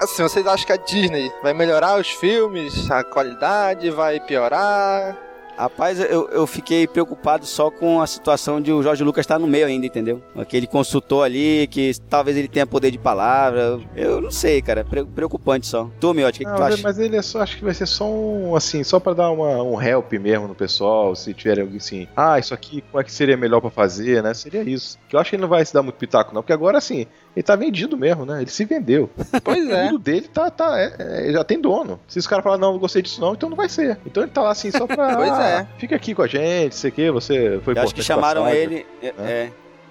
[0.00, 5.29] Assim, vocês acham que a Disney vai melhorar os filmes, a qualidade, vai piorar?
[5.60, 9.46] Rapaz, eu, eu fiquei preocupado só com a situação de o Jorge Lucas estar no
[9.46, 10.22] meio ainda, entendeu?
[10.34, 13.78] Aquele consultor ali, que talvez ele tenha poder de palavra.
[13.94, 14.84] Eu não sei, cara.
[14.84, 15.88] Pre- Preocupante só.
[16.00, 16.82] Tu, Miotti, o que, que tu mas- acha?
[16.82, 19.62] mas ele é só, acho que vai ser só um, assim, só pra dar uma,
[19.62, 23.12] um help mesmo no pessoal, se tiver alguém assim, ah, isso aqui, como é que
[23.12, 24.32] seria melhor pra fazer, né?
[24.32, 24.98] Seria isso.
[25.08, 27.06] Que eu acho que ele não vai se dar muito pitaco, não, porque agora, assim,
[27.36, 28.40] ele tá vendido mesmo, né?
[28.40, 29.10] Ele se vendeu.
[29.44, 29.84] Pois O é.
[29.84, 32.00] mundo dele tá, tá é- é, já tem dono.
[32.08, 33.98] Se os caras falarem, não, não gostei disso não, então não vai ser.
[34.06, 35.10] Então ele tá lá assim só pra.
[35.20, 35.66] Pois ah, é.
[35.78, 38.56] Fica aqui com a gente, sei que, você foi Eu acho que chamaram saga.
[38.56, 38.86] ele.
[39.02, 39.50] É, é.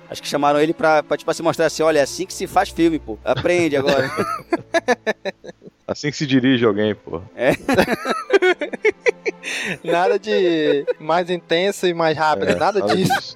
[0.09, 2.47] Acho que chamaram ele pra, pra, tipo assim, mostrar assim: olha, é assim que se
[2.47, 3.17] faz filme, pô.
[3.23, 4.09] Aprende agora.
[5.87, 7.19] Assim que se dirige alguém, pô.
[9.83, 13.35] Nada de mais intenso e mais rápido, É, nada disso.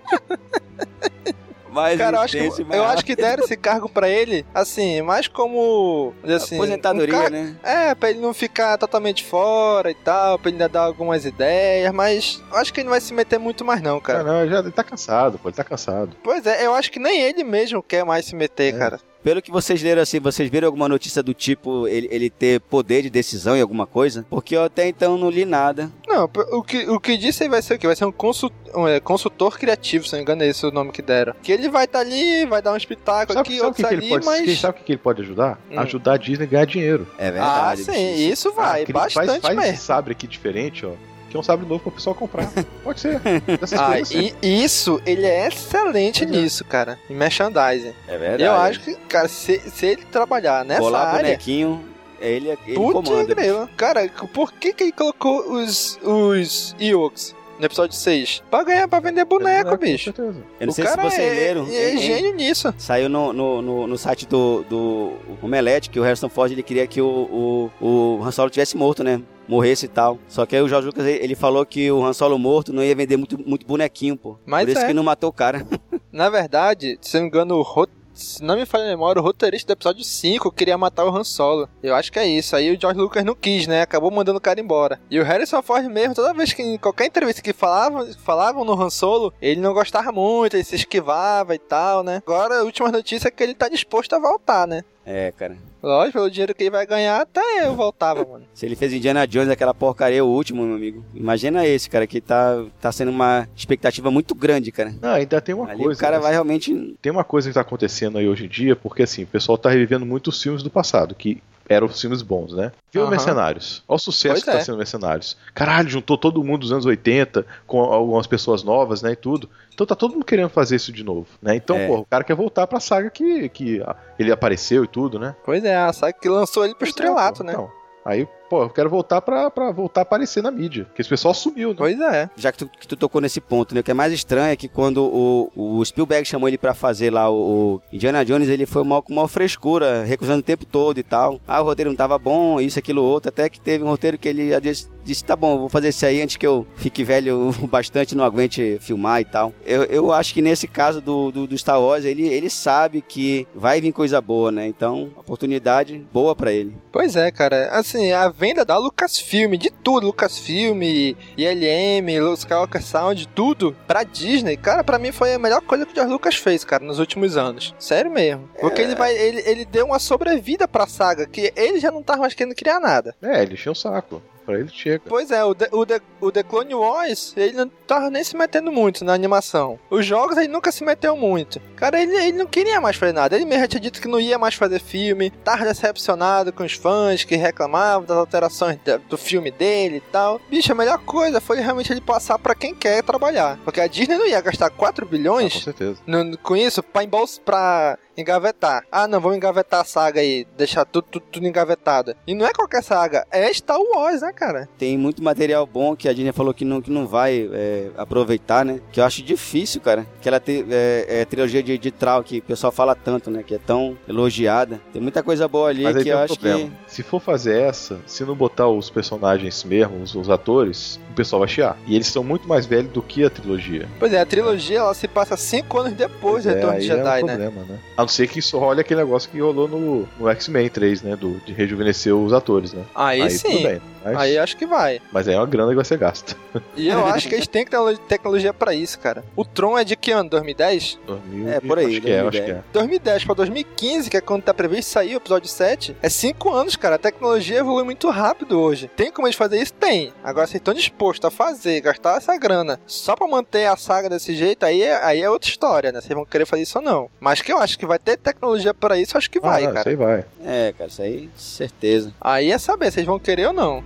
[1.73, 5.01] Mas Cara, eu acho, que, mais eu acho que deram esse cargo pra ele, assim,
[5.01, 6.13] mais como.
[6.23, 7.55] Assim, Aposentadoria, um car- né?
[7.63, 11.91] É, pra ele não ficar totalmente fora e tal, pra ele ainda dar algumas ideias,
[11.93, 14.23] mas eu acho que ele não vai se meter muito mais, não, cara.
[14.23, 16.15] Cara, não, já, ele tá cansado, pô, ele tá cansado.
[16.23, 18.77] Pois é, eu acho que nem ele mesmo quer mais se meter, É.
[18.77, 18.99] cara.
[19.23, 23.01] Pelo que vocês leram assim, vocês viram alguma notícia do tipo ele, ele ter poder
[23.03, 24.25] de decisão em alguma coisa?
[24.29, 25.89] Porque eu até então não li nada.
[26.07, 27.87] Não, o que, o que disse aí vai ser o quê?
[27.87, 30.71] Vai ser um, consul, um, é, consultor criativo, se não me engano, é esse o
[30.71, 31.33] nome que deram.
[31.41, 33.87] Que ele vai estar ali, vai dar um espetáculo Sabe, aqui, sabe o outros que,
[33.89, 34.45] que ele ali, pode, mas.
[34.45, 35.59] quem sabe o que, ele pode ajudar?
[35.71, 35.79] Hum.
[35.79, 37.07] Ajudar a Disney a ganhar dinheiro.
[37.17, 37.31] É Ah,
[37.75, 37.83] verdade.
[37.85, 38.33] sim, bicho.
[38.33, 39.73] isso vai, Ah, bastante faz, faz mesmo.
[39.73, 40.91] esse sabre aqui diferente, ó.
[41.33, 42.47] Que é um sabre novo pro pessoal comprar.
[42.83, 43.19] Pode ser.
[43.59, 46.27] Dessas Ah, coisas e isso, ele é excelente é.
[46.27, 46.99] nisso, cara.
[47.09, 47.91] Em merchandising.
[48.07, 48.43] É verdade.
[48.43, 51.23] Eu acho que, cara, se, se ele trabalhar nessa Colar área.
[51.23, 51.83] bonequinho,
[52.21, 53.67] ele, ele comanda.
[53.75, 58.43] Cara, por que, que ele colocou os, os Ewoks no episódio 6?
[58.51, 60.11] Pra ganhar, pra vender boneco, É, bicho.
[60.11, 60.43] Com certeza.
[60.59, 61.65] Eu não o sei se vocês é, leram.
[61.67, 61.97] é hein?
[61.97, 62.73] gênio nisso.
[62.77, 66.85] Saiu no, no, no, no site do, do Omelete que o Harrison Ford ele queria
[66.85, 67.85] que o, o,
[68.19, 69.21] o Han Solo tivesse morto, né?
[69.47, 70.17] Morresse e tal.
[70.27, 72.95] Só que aí o Jorge Lucas ele falou que o Han Solo morto não ia
[72.95, 74.37] vender muito, muito bonequinho, pô.
[74.45, 74.87] Mas Por isso é.
[74.87, 75.65] que não matou o cara.
[76.11, 79.23] Na verdade, se não me engano, o ro- se não me falha a memória, o
[79.23, 81.67] roteirista do episódio 5 queria matar o Han Solo.
[81.81, 82.55] Eu acho que é isso.
[82.55, 83.81] Aí o George Lucas não quis, né?
[83.81, 84.99] Acabou mandando o cara embora.
[85.09, 88.79] E o Harrison Ford mesmo, toda vez que em qualquer entrevista que falavam, falavam no
[88.79, 92.21] Han Solo, ele não gostava muito, ele se esquivava e tal, né?
[92.25, 94.83] Agora, a última notícia é que ele tá disposto a voltar, né?
[95.05, 95.57] É, cara.
[95.81, 98.45] Lógico, pelo dinheiro que ele vai ganhar, até eu voltava, mano.
[98.53, 101.03] Se ele fez Indiana Jones, aquela porcaria, o último, meu amigo.
[101.13, 104.95] Imagina esse, cara, que tá, tá sendo uma expectativa muito grande, cara.
[105.01, 105.97] Não, ainda tem uma Ali coisa.
[105.97, 106.23] o cara né?
[106.23, 106.95] vai realmente.
[107.01, 109.69] Tem uma coisa que tá acontecendo aí hoje em dia, porque assim, o pessoal tá
[109.69, 112.71] revivendo muito os filmes do passado, que eram os filmes bons, né?
[112.95, 113.09] O Aham.
[113.09, 113.83] Mercenários.
[113.87, 114.61] Olha o sucesso Pois que tá é.
[114.61, 115.37] sendo Mercenários.
[115.53, 119.11] Caralho, juntou todo mundo dos anos 80 com algumas pessoas novas, né?
[119.11, 119.49] E tudo.
[119.73, 121.55] Então tá todo mundo querendo fazer isso de novo, né?
[121.55, 121.87] Então, É.
[121.87, 123.81] pô, o cara quer voltar pra saga que, que
[124.19, 125.35] ele apareceu e tudo, né?
[125.45, 127.53] Pois é, a saga que lançou ele pro estrelato, Então, né?
[127.53, 127.71] Então,
[128.05, 130.85] aí, pô, eu quero voltar pra, pra voltar a aparecer na mídia.
[130.85, 131.75] Porque esse pessoal sumiu, né?
[131.75, 132.29] Pois é.
[132.35, 133.81] Já que tu, que tu tocou nesse ponto, né?
[133.81, 137.11] O que é mais estranho é que quando o, o Spielberg chamou ele pra fazer
[137.11, 140.99] lá o, o Indiana Jones, ele foi mal com uma frescura, recusando o tempo todo
[140.99, 141.41] e tal.
[141.47, 143.29] Ah, o roteiro não tava bom, isso, aquilo, outro.
[143.29, 146.05] Até que teve um roteiro que ele já disse, disse tá bom, vou fazer isso
[146.05, 149.51] aí antes que eu fique velho o bastante, não aguente filmar e tal.
[149.65, 153.47] Eu, eu acho que nesse caso do, do, do Star Wars, ele, ele sabe que
[153.55, 154.67] vai vir coisa boa, né?
[154.67, 156.75] Então, oportunidade boa pra ele.
[156.91, 157.69] Pois é, cara.
[157.71, 164.83] Assim, a venda da Lucasfilm, de tudo, Lucasfilm, ILM, Skywalker Sound, tudo, pra Disney, cara,
[164.83, 167.73] pra mim foi a melhor coisa que o George Lucas fez, cara, nos últimos anos.
[167.79, 168.49] Sério mesmo.
[168.59, 169.15] Porque ele vai.
[169.15, 172.81] Ele, ele deu uma sobrevida pra saga, que ele já não tava mais querendo criar
[172.81, 173.15] nada.
[173.21, 174.21] É, ele encheu o saco.
[174.45, 175.01] Pra ele chega.
[175.07, 178.35] Pois é, o The, o, The, o The Clone Wars, ele não tava nem se
[178.35, 179.79] metendo muito na animação.
[179.89, 181.59] Os jogos, ele nunca se meteu muito.
[181.75, 183.35] Cara, ele, ele não queria mais fazer nada.
[183.35, 185.29] Ele mesmo tinha dito que não ia mais fazer filme.
[185.43, 190.41] Tava decepcionado com os fãs que reclamavam das alterações da- do filme dele e tal.
[190.49, 193.57] Bicho, a melhor coisa foi realmente ele passar pra quem quer trabalhar.
[193.63, 195.99] Porque a Disney não ia gastar 4 Ah, com bilhões certeza.
[196.05, 198.83] no- com isso pra, embol- pra engavetar.
[198.91, 202.15] Ah, não, vamos engavetar a saga aí, deixar tudo, tudo, tudo engavetado.
[202.27, 204.67] E não é qualquer saga, é Star Wars, né, cara?
[204.77, 208.65] Tem muito material bom que a Disney falou que não, que não vai é, aproveitar,
[208.65, 208.79] né?
[208.91, 210.05] Que eu acho difícil, cara.
[210.19, 213.43] Aquela te, é, é, trilogia de, de Trau que o pessoal fala tanto, né?
[213.43, 214.81] Que é tão elogiada.
[214.91, 216.69] Tem muita coisa boa ali Mas aí que eu um acho problema.
[216.85, 216.93] que.
[216.93, 221.39] Se for fazer essa, se não botar os personagens mesmo, os, os atores, o pessoal
[221.39, 221.77] vai chiar.
[221.87, 223.87] E eles são muito mais velhos do que a trilogia.
[223.99, 226.91] Pois é, a trilogia ela se passa 5 anos depois do É, Retorno aí de
[226.91, 227.37] é um Jedi, né?
[227.37, 227.79] problema, né?
[227.97, 231.15] A não ser que isso role aquele negócio que rolou no, no X-Men 3, né?
[231.15, 232.83] Do, de rejuvenescer os atores, né?
[232.95, 233.63] Aí, tudo sim.
[233.63, 233.81] bem.
[234.03, 235.01] Mas, Aí acho que vai.
[235.11, 236.35] mas aí é uma grana que vai ser gasta.
[236.75, 239.23] E eu acho que eles têm tecno- tecnologia pra isso, cara.
[239.35, 240.29] O Tron é de que ano?
[240.29, 240.99] 2010?
[241.07, 242.57] 2000, É, por aí, Acho que é, acho que 2010.
[242.57, 242.63] é.
[242.73, 246.75] 2010 pra 2015, que é quando tá previsto sair o episódio 7, é 5 anos,
[246.75, 246.95] cara.
[246.95, 248.89] A tecnologia evolui muito rápido hoje.
[248.95, 249.73] Tem como eles fazer isso?
[249.73, 250.13] Tem.
[250.23, 254.35] Agora, se estão dispostos a fazer, gastar essa grana só pra manter a saga desse
[254.35, 256.01] jeito, aí é, aí é outra história, né?
[256.01, 257.09] Vocês vão querer fazer isso ou não.
[257.19, 259.67] Mas que eu acho que vai ter tecnologia pra isso, eu acho que vai, ah,
[259.67, 259.79] cara.
[259.79, 260.25] Isso aí vai.
[260.45, 262.13] É, cara, isso aí, certeza.
[262.19, 263.83] Aí é saber se vocês vão querer ou não.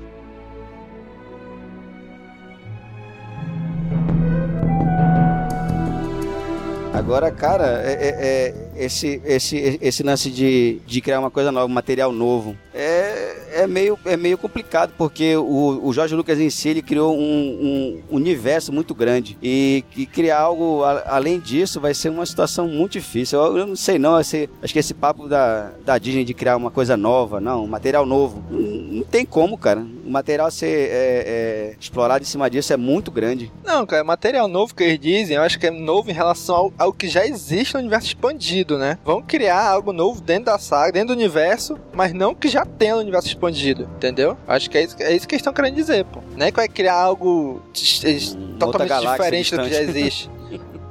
[6.97, 8.15] Agora, cara, é, é-
[8.79, 13.61] é- esse, esse, esse lance de, de criar uma coisa nova, um material novo, é,
[13.63, 18.01] é, meio, é meio complicado, porque o, o Jorge Lucas em si, ele criou um,
[18.09, 19.37] um universo muito grande.
[19.41, 23.39] E, e criar algo a- além disso vai ser uma situação muito difícil.
[23.39, 26.55] Eu, eu não sei não, esse, acho que esse papo da, da Disney de criar
[26.55, 29.79] uma coisa nova, não, um material novo, não, não tem como, cara.
[30.05, 31.23] O material ser é,
[31.71, 33.51] é, explorado em cima disso é muito grande.
[33.65, 36.73] Não, cara, material novo que eles dizem, eu acho que é novo em relação ao,
[36.77, 38.97] ao que já existe no universo expandido, né?
[39.03, 42.95] Vão criar algo novo dentro da saga, dentro do universo, mas não que já tenha
[42.95, 44.37] no universo expandido, entendeu?
[44.47, 46.21] Acho que é isso, é isso que eles estão querendo dizer, pô.
[46.35, 47.61] Não é que vai criar algo
[48.35, 49.97] Hum, totalmente diferente do que já distante.
[49.99, 50.29] existe.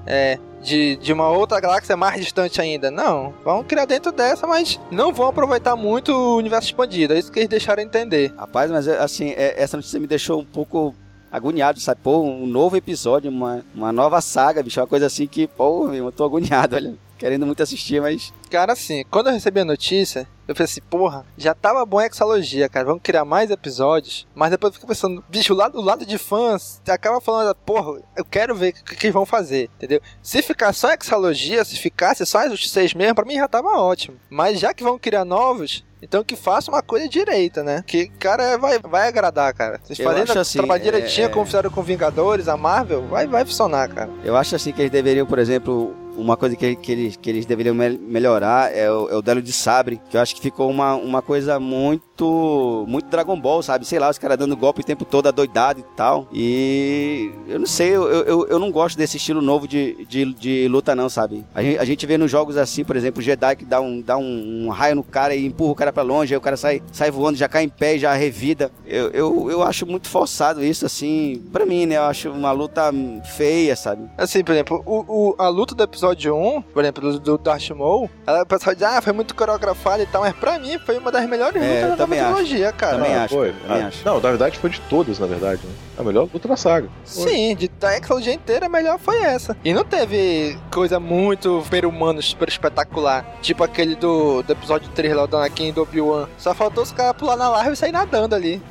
[0.07, 0.39] é.
[0.63, 2.91] De, de uma outra galáxia mais distante ainda.
[2.91, 7.15] Não, vão criar dentro dessa, mas não vão aproveitar muito o universo expandido.
[7.15, 8.33] É isso que eles deixaram entender.
[8.37, 10.93] Rapaz, mas assim, é- essa notícia me deixou um pouco
[11.31, 12.01] agoniado, sabe?
[12.03, 16.11] Pô, um novo episódio, uma, uma nova saga, bicho, uma coisa assim que, pô, eu
[16.11, 16.95] tô agoniado, olha.
[17.19, 21.27] Querendo muito assistir, mas Cara, assim, quando eu recebi a notícia, eu falei assim, porra,
[21.37, 24.27] já tava bom a exalogia, cara, vamos criar mais episódios.
[24.35, 28.01] Mas depois eu fico pensando, bicho, o lado, o lado de fãs acaba falando, porra,
[28.17, 30.01] eu quero ver o que, que vão fazer, entendeu?
[30.23, 34.17] Se ficar só exalogia, se ficasse só os seis mesmo, pra mim já tava ótimo.
[34.31, 37.83] Mas já que vão criar novos, então que faça uma coisa direita, né?
[37.85, 39.81] Que, cara, vai, vai agradar, cara.
[39.83, 43.45] Vocês fazendo assim, trabalho é- direitinho, é- como fizeram com Vingadores, a Marvel, vai, vai
[43.45, 44.11] funcionar, cara.
[44.25, 47.47] eu acho assim que eles deveriam, por exemplo, uma coisa que, que, eles, que eles
[47.47, 50.71] deveriam mel- melhorar é o, é o duelo de sabre, que eu acho que ficou
[50.71, 53.85] uma, uma coisa muito muito Dragon Ball, sabe?
[53.87, 56.27] Sei lá, os caras dando golpe o tempo todo, adoidado e tal.
[56.33, 60.69] E eu não sei, eu, eu, eu não gosto desse estilo novo de, de, de
[60.69, 61.45] luta não, sabe?
[61.55, 64.01] A gente, a gente vê nos jogos assim, por exemplo, o Jedi que dá um,
[64.01, 66.57] dá um, um raio no cara e empurra o cara pra longe, aí o cara
[66.57, 68.71] sai, sai voando, já cai em pé já revida.
[68.87, 71.97] Eu, eu, eu acho muito forçado isso, assim, pra mim, né?
[71.97, 72.91] Eu acho uma luta
[73.37, 74.09] feia, sabe?
[74.17, 77.71] Assim, por exemplo, o, o- a luta do episódio 1, por exemplo, do, do Darth
[77.71, 80.99] Maul, ela, o pessoal diz, ah, foi muito coreografada e tal, mas pra mim foi
[80.99, 82.97] uma das melhores É, lutas da trilogia, cara.
[82.99, 83.53] Também Ah, acho, foi.
[83.53, 84.05] também Ah, acho.
[84.05, 85.61] Não, na verdade foi de todas, na verdade.
[85.65, 85.73] né?
[85.99, 86.89] A melhor luta da saga.
[87.05, 87.29] Foi.
[87.31, 89.57] Sim, de, da trilogia inteira, a melhor foi essa.
[89.65, 93.25] E não teve coisa muito super-humana, super espetacular.
[93.41, 96.29] Tipo aquele do, do episódio 3 lá, do Anakin e do Obi-Wan.
[96.37, 98.61] Só faltou os caras pular na larva e sair nadando ali.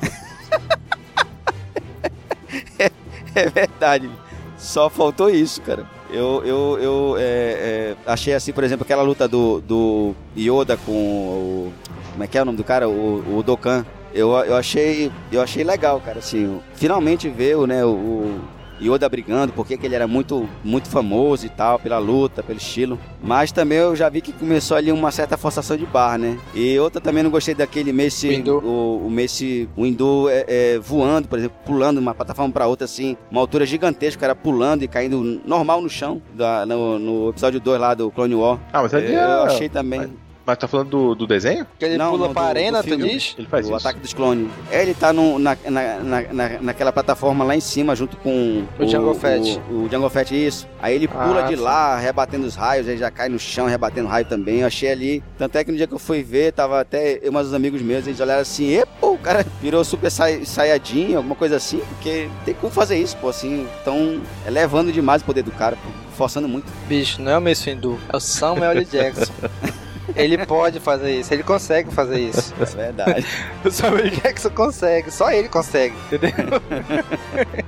[3.34, 4.10] É verdade.
[4.56, 5.84] Só faltou isso, cara.
[6.10, 10.92] Eu, eu, eu é, é, achei assim, por exemplo, aquela luta do, do Yoda com
[10.92, 11.72] o.
[12.12, 12.88] Como é que é o nome do cara?
[12.88, 13.84] O, o Dokkan.
[14.14, 16.20] Eu, eu, achei, eu achei legal, cara.
[16.20, 18.40] Assim, finalmente ver né, o
[18.80, 22.98] Yoda brigando, porque que ele era muito, muito famoso e tal, pela luta, pelo estilo.
[23.22, 26.38] Mas também eu já vi que começou ali uma certa forçação de barra, né?
[26.54, 28.58] E outra também não gostei daquele Messi, Windu.
[28.64, 32.66] o, o Messi, o Hindu é, é, voando, por exemplo, pulando de uma plataforma para
[32.66, 36.98] outra assim, uma altura gigantesca, o cara pulando e caindo normal no chão, da- no,
[36.98, 38.58] no episódio 2 lá do Clone War.
[38.72, 39.42] Ah, mas ali eu é...
[39.44, 40.12] achei também.
[40.46, 41.66] Mas tá falando do, do desenho?
[41.76, 43.34] Que ele Não, pula não, pra do- arena, do tu diz?
[43.36, 43.76] Ele faz o isso.
[43.88, 44.48] ataque dos clones.
[44.70, 48.86] Ele tá no, na, na, na, na- naquela plataforma lá em cima, junto com O
[48.86, 49.60] Jango Fett.
[49.68, 50.68] O, o Jango Fett, isso.
[50.80, 51.62] Aí ele pula Ah, de sim.
[51.62, 54.60] lá, rebatendo os raios, aí já cai no chão, rebatendo raio também.
[54.60, 55.22] Eu achei ali.
[55.36, 57.52] Tanto é que no dia que eu fui ver, tava até eu e mais uns
[57.52, 61.56] amigos meus, eles olharam assim, e pô, o cara virou super sai, saiyajin, alguma coisa
[61.56, 63.66] assim, porque tem como fazer isso, pô, assim.
[63.82, 66.66] Então, elevando demais o poder do cara, pô, forçando muito.
[66.86, 68.84] Bicho, não é o Mace Windu, é o Samuel L.
[68.84, 69.32] Jackson.
[70.14, 72.54] Ele pode fazer isso, ele consegue fazer isso.
[72.60, 73.26] É verdade.
[73.64, 74.16] O Samuel L.
[74.16, 76.32] Jackson consegue, só ele consegue, entendeu?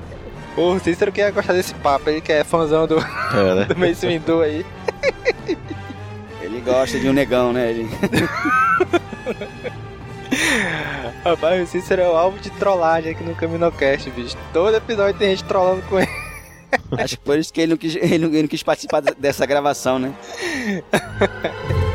[0.56, 3.64] O Cícero que ia gostar desse papo, ele que é fãzão do, É, né?
[3.66, 4.66] do Mace Windu aí.
[6.42, 7.70] Ele gosta de um negão, né?
[7.70, 7.88] Ele...
[11.24, 14.36] Rapaz, o Cícero é o alvo de trollagem aqui no Caminocast, bicho.
[14.52, 16.10] Todo episódio tem gente trollando com ele.
[16.98, 19.46] Acho que por isso que ele não quis, ele não, ele não quis participar dessa
[19.46, 20.12] gravação, né?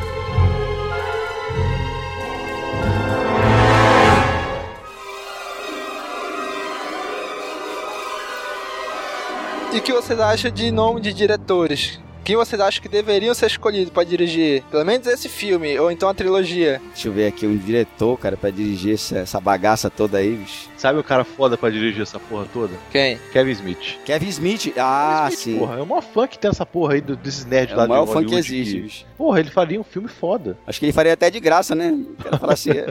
[9.73, 11.99] E o que vocês acham de nome de diretores?
[12.23, 14.63] Quem vocês acham que deveriam ser escolhidos pra dirigir?
[14.71, 16.81] Pelo menos esse filme, ou então a trilogia.
[16.93, 20.69] Deixa eu ver aqui um diretor, cara, pra dirigir essa, essa bagaça toda aí, bicho.
[20.77, 22.73] Sabe o cara foda pra dirigir essa porra toda?
[22.91, 23.17] Quem?
[23.31, 23.97] Kevin Smith.
[24.05, 24.73] Kevin Smith.
[24.77, 25.59] Ah, Kevin Smith, sim.
[25.59, 27.85] Porra, é o maior fã que tem essa porra aí do- desses nerds É lá
[27.85, 29.05] o maior de fã que Hollywood existe, que- bicho.
[29.17, 30.57] Porra, ele faria um filme foda.
[30.67, 31.89] Acho que ele faria até de graça, né?
[31.91, 32.85] O cara fala assim, é,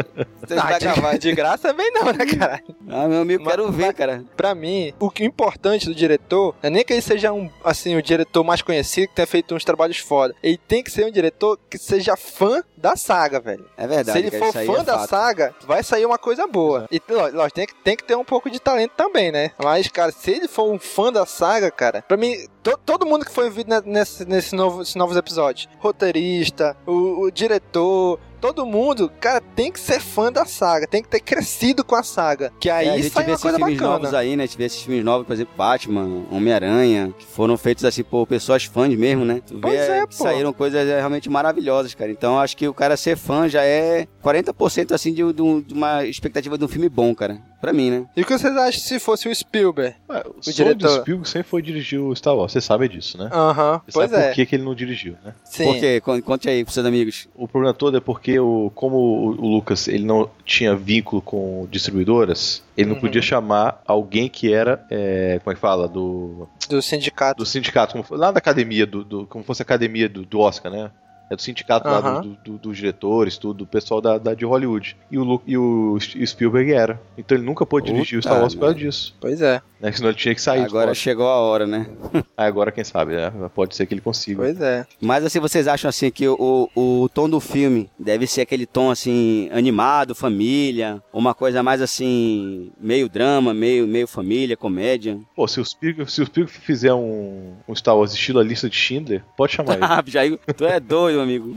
[0.47, 1.13] você Ah, gravar.
[1.13, 2.63] de, de graça também não, né, cara?
[2.89, 4.25] Ah, meu amigo, Mas- quero ver, cara.
[4.37, 7.51] Pra mim, o que é importante do diretor não é nem que ele seja um,
[7.65, 10.35] assim, o diretor mais conhecido, que tenha feito uns trabalhos foda.
[10.43, 13.65] Ele tem que ser um diretor que seja fã da saga, velho.
[13.77, 14.19] É verdade.
[14.19, 15.09] Se ele for fã é da fato.
[15.11, 16.87] saga, vai sair uma coisa boa.
[16.91, 19.53] E, ló- lógico, tem que, tem que ter um pouco de talento também, né?
[19.63, 23.25] Mas, cara, se ele for um fã da saga, cara, pra mim, to- todo mundo
[23.25, 29.11] que foi envolvido ne- nesse, novo, nesses novos episódios, roteirista, o, o diretor, todo mundo,
[29.21, 32.53] cara, tem que ser fã da saga, tem que ter crescido com a saga.
[32.61, 33.93] Que aí É, a gente sai vê uma esses coisa filmes bacana.
[33.99, 34.43] novos aí, né?
[34.43, 38.27] A gente vê esses filmes novos, por exemplo, Batman, Homem-Aranha, que foram feitos assim por
[38.27, 39.41] pessoas fãs mesmo, né?
[39.47, 40.25] Tu vê Pois é, que pô.
[40.25, 42.11] saíram coisas é, realmente maravilhosas, cara.
[42.11, 46.59] Então acho que o cara ser fã já é 40% assim de- de uma expectativa
[46.59, 47.41] de um filme bom, cara.
[47.63, 48.05] Pra mim, né?
[48.17, 49.95] E o que vocês acham se fosse o Spielberg?
[50.11, 50.75] Ué, o diretor.
[50.75, 53.31] do Spielberg sempre foi dirigir o Star Wars, você sabe disso, né?
[53.33, 54.27] Aham, Você pois sabe é.
[54.29, 55.33] por que, que ele não dirigiu, né?
[55.45, 55.65] Sim.
[55.67, 56.01] Por quê?
[56.01, 57.29] Con- Conte aí pros seus amigos.
[57.37, 62.63] O problema todo é porque o, como o, Lucas ele não tinha vínculo com distribuidoras,
[62.77, 63.01] ele não Uhum.
[63.01, 67.39] podia chamar alguém que era, é, como é que fala, do, Do sindicato.
[67.39, 70.73] do sindicato, como, lá da academia, do, do- como fosse a academia do, do Oscar,
[70.73, 70.91] né?
[71.33, 74.45] É do sindicato lá do- do- do- dos diretores, tudo, do pessoal da, da de
[74.45, 74.95] Hollywood.
[75.11, 77.01] E o, Lu- e o Spielberg era.
[77.17, 79.15] Então ele nunca pôde dirigir o Star Puta Wars por causa disso.
[79.19, 79.91] Pois é, Né?
[79.91, 80.65] Senão ele tinha que sair.
[80.65, 81.89] Agora chegou a hora, né?
[82.37, 83.33] Agora quem sabe, né?
[83.53, 84.43] Pode ser que ele consiga.
[84.43, 84.87] pois é.
[85.01, 88.91] Mas assim, vocês acham assim que o, o tom do filme deve ser aquele tom
[88.93, 95.19] assim, animado, família, uma coisa mais assim, meio drama, meio, meio família, comédia?
[95.35, 98.71] Pô, se o Spielberg, se o Spielberg fizer um, um Star Wars estilo a lista
[98.71, 99.85] de Schindler, pode chamar ele.
[99.85, 101.53] Ah, Jair, tu é doido, amigo.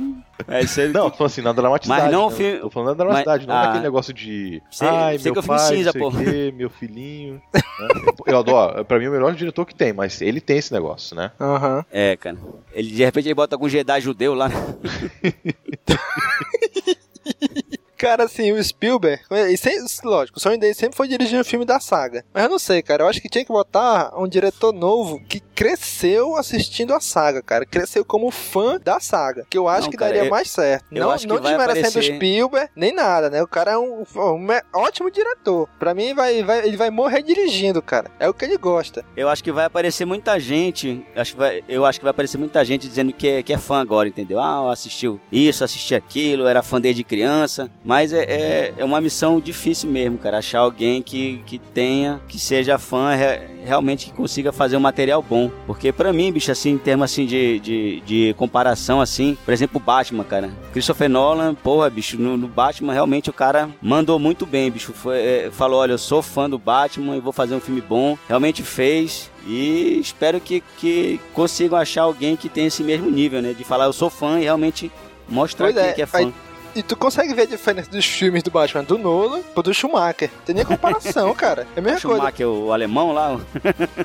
[0.47, 0.89] É isso aí.
[0.89, 2.01] Não, tô falando assim, na dramaticidade.
[2.03, 2.35] Mas não né?
[2.35, 3.65] fi- Tô falando na dramaticidade, Mas- não ah.
[3.67, 4.61] naquele negócio de.
[4.69, 7.41] Sei- Ai, sei meu que eu pai, cinza, não quê, meu filhinho.
[7.53, 7.61] né?
[8.27, 11.15] Eu adoro, pra mim é o melhor diretor que tem, mas ele tem esse negócio,
[11.15, 11.31] né?
[11.39, 11.85] Aham.
[11.91, 12.37] É, cara.
[12.73, 14.49] Ele de repente ele bota algum Jedi judeu lá.
[17.97, 21.65] Cara, assim, o Spielberg, e sem- lógico, o sonho dele sempre foi dirigir um filme
[21.65, 22.25] da saga.
[22.33, 25.39] Mas eu não sei, cara, eu acho que tinha que botar um diretor novo que
[25.39, 27.65] cresceu assistindo a saga, cara.
[27.65, 29.45] Cresceu como fã da saga.
[29.49, 30.85] Que eu acho Não, que cara, daria eu- mais certo.
[30.91, 33.41] não acho não desmerecendo o Spielberg, nem nada, né?
[33.41, 35.67] O cara é um, um ótimo diretor.
[35.79, 38.11] Pra mim, vai, vai- ele vai morrer dirigindo, cara.
[38.19, 39.05] É o que ele gosta.
[39.15, 41.05] Eu acho que vai aparecer muita gente.
[41.15, 43.57] Acho que vai, eu acho que vai aparecer muita gente dizendo que é, que é
[43.57, 44.39] fã agora, entendeu?
[44.39, 47.69] Ah, assistiu isso, assistiu aquilo, era fã desde criança.
[47.85, 50.39] Mas é, é, é uma missão difícil mesmo, cara.
[50.39, 55.21] Achar alguém que, que tenha, que seja fã, re- realmente que consiga fazer um material
[55.21, 55.51] bom.
[55.67, 59.77] Porque pra mim, bicho, assim, em termos assim de, de, de comparação, assim, por exemplo,
[59.79, 60.49] o Batman, cara.
[60.73, 64.91] Christopher Nolan, porra, bicho, no, no Batman realmente o cara mandou muito bem, bicho.
[64.91, 68.17] Foi, é, falou, olha, eu sou fã do Batman e vou fazer um filme bom.
[68.27, 69.29] Realmente fez.
[69.45, 73.53] E espero que, que consigam achar alguém que tenha esse mesmo nível, né?
[73.53, 74.91] De falar, eu sou fã e realmente
[75.29, 76.17] mostrar é, que é fã.
[76.17, 76.33] aí-
[76.75, 80.29] E tu consegue ver a diferença dos filmes do Batman do Nolan pro do Schumacher.
[80.45, 81.65] Tem nem comparação, cara.
[81.75, 82.17] É a mesma coisa.
[82.17, 83.39] Schumacher, o alemão lá,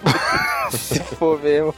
[0.71, 1.75] Se for mesmo.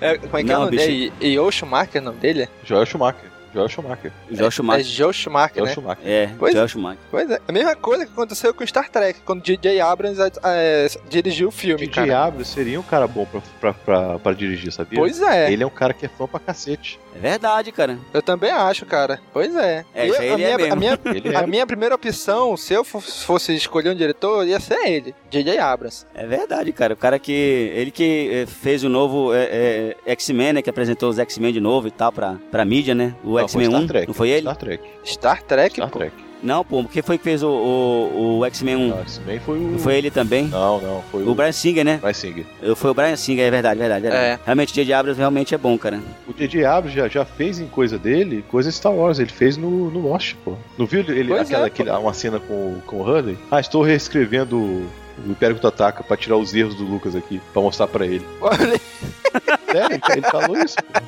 [0.00, 0.86] É, como é que é Não, o nome bicho.
[0.88, 1.12] dele?
[1.20, 2.48] Io Schumacher, é o nome dele?
[2.64, 3.30] Joel Schumacher.
[3.56, 4.12] Joel Schumacher.
[4.30, 4.84] Joel É Schumacher.
[4.84, 5.74] Joe Schumacher, Joel né?
[5.74, 6.06] Schumacher.
[6.06, 6.98] É, Pois- Joel Schumacher.
[7.10, 7.40] Pois é.
[7.48, 9.80] A mesma coisa que aconteceu com Star Trek, quando J.J.
[9.80, 12.24] Abrams é, dirigiu o filme, DJ cara.
[12.26, 14.98] Abrams seria um cara bom pra, pra, pra, pra dirigir, sabia?
[14.98, 15.52] Pois é.
[15.52, 16.98] Ele é um cara que é fã pra cacete.
[17.14, 17.98] É verdade, cara.
[18.12, 19.18] Eu também acho, cara.
[19.32, 19.84] Pois é.
[19.94, 20.72] É, Eu- aí a, ele é minha, mesmo.
[20.72, 21.46] a, minha, Ele a é.
[21.46, 25.58] minha primeira opção, se eu fo- fosse escolher um diretor, ia ser ele, J.J.
[25.58, 26.04] Abrams.
[26.14, 26.92] É verdade, cara.
[26.92, 27.32] O cara que.
[27.32, 30.62] Ele que eh, fez o novo eh, X-Men, né?
[30.62, 33.14] Que apresentou os X-Men de novo e tal pra, pra mídia, né?
[33.24, 33.86] O X-Men Star 1.
[33.86, 34.06] Trek.
[34.06, 34.42] Não foi ele?
[34.42, 34.84] Star Trek.
[35.04, 35.98] Star Trek, Star pô.
[35.98, 36.26] Trek.
[36.42, 36.84] Não, pô.
[36.84, 38.88] Quem foi que fez o, o, o X-Men 1?
[38.88, 39.62] Não, X-Men foi o.
[39.62, 40.46] Não foi ele também?
[40.48, 41.30] Não, não, foi o.
[41.30, 41.98] O Brian Singer, né?
[42.00, 42.44] Brian Singer.
[42.62, 44.02] Eu- Foi o Brian Singer, é verdade, verdade.
[44.02, 44.24] verdade.
[44.24, 44.38] É.
[44.44, 44.92] Realmente, o J.J.
[44.92, 45.98] Abrams realmente é bom, cara.
[46.28, 46.64] O J.J.
[46.66, 49.18] Abrams já, já fez em coisa dele, coisa Star Wars.
[49.18, 50.52] Ele fez no, no Lost, pô.
[50.76, 53.38] Não viu ele, Pois aquela, é, aquele- uma cena com, o- com o Hurley?
[53.50, 54.86] Ah, estou reescrevendo o
[55.26, 58.24] Império que ataca pra tirar os erros do Lucas aqui, pra mostrar pra ele.
[58.42, 58.58] Olha,
[59.72, 61.00] Sério, ele, ele falou isso, pô.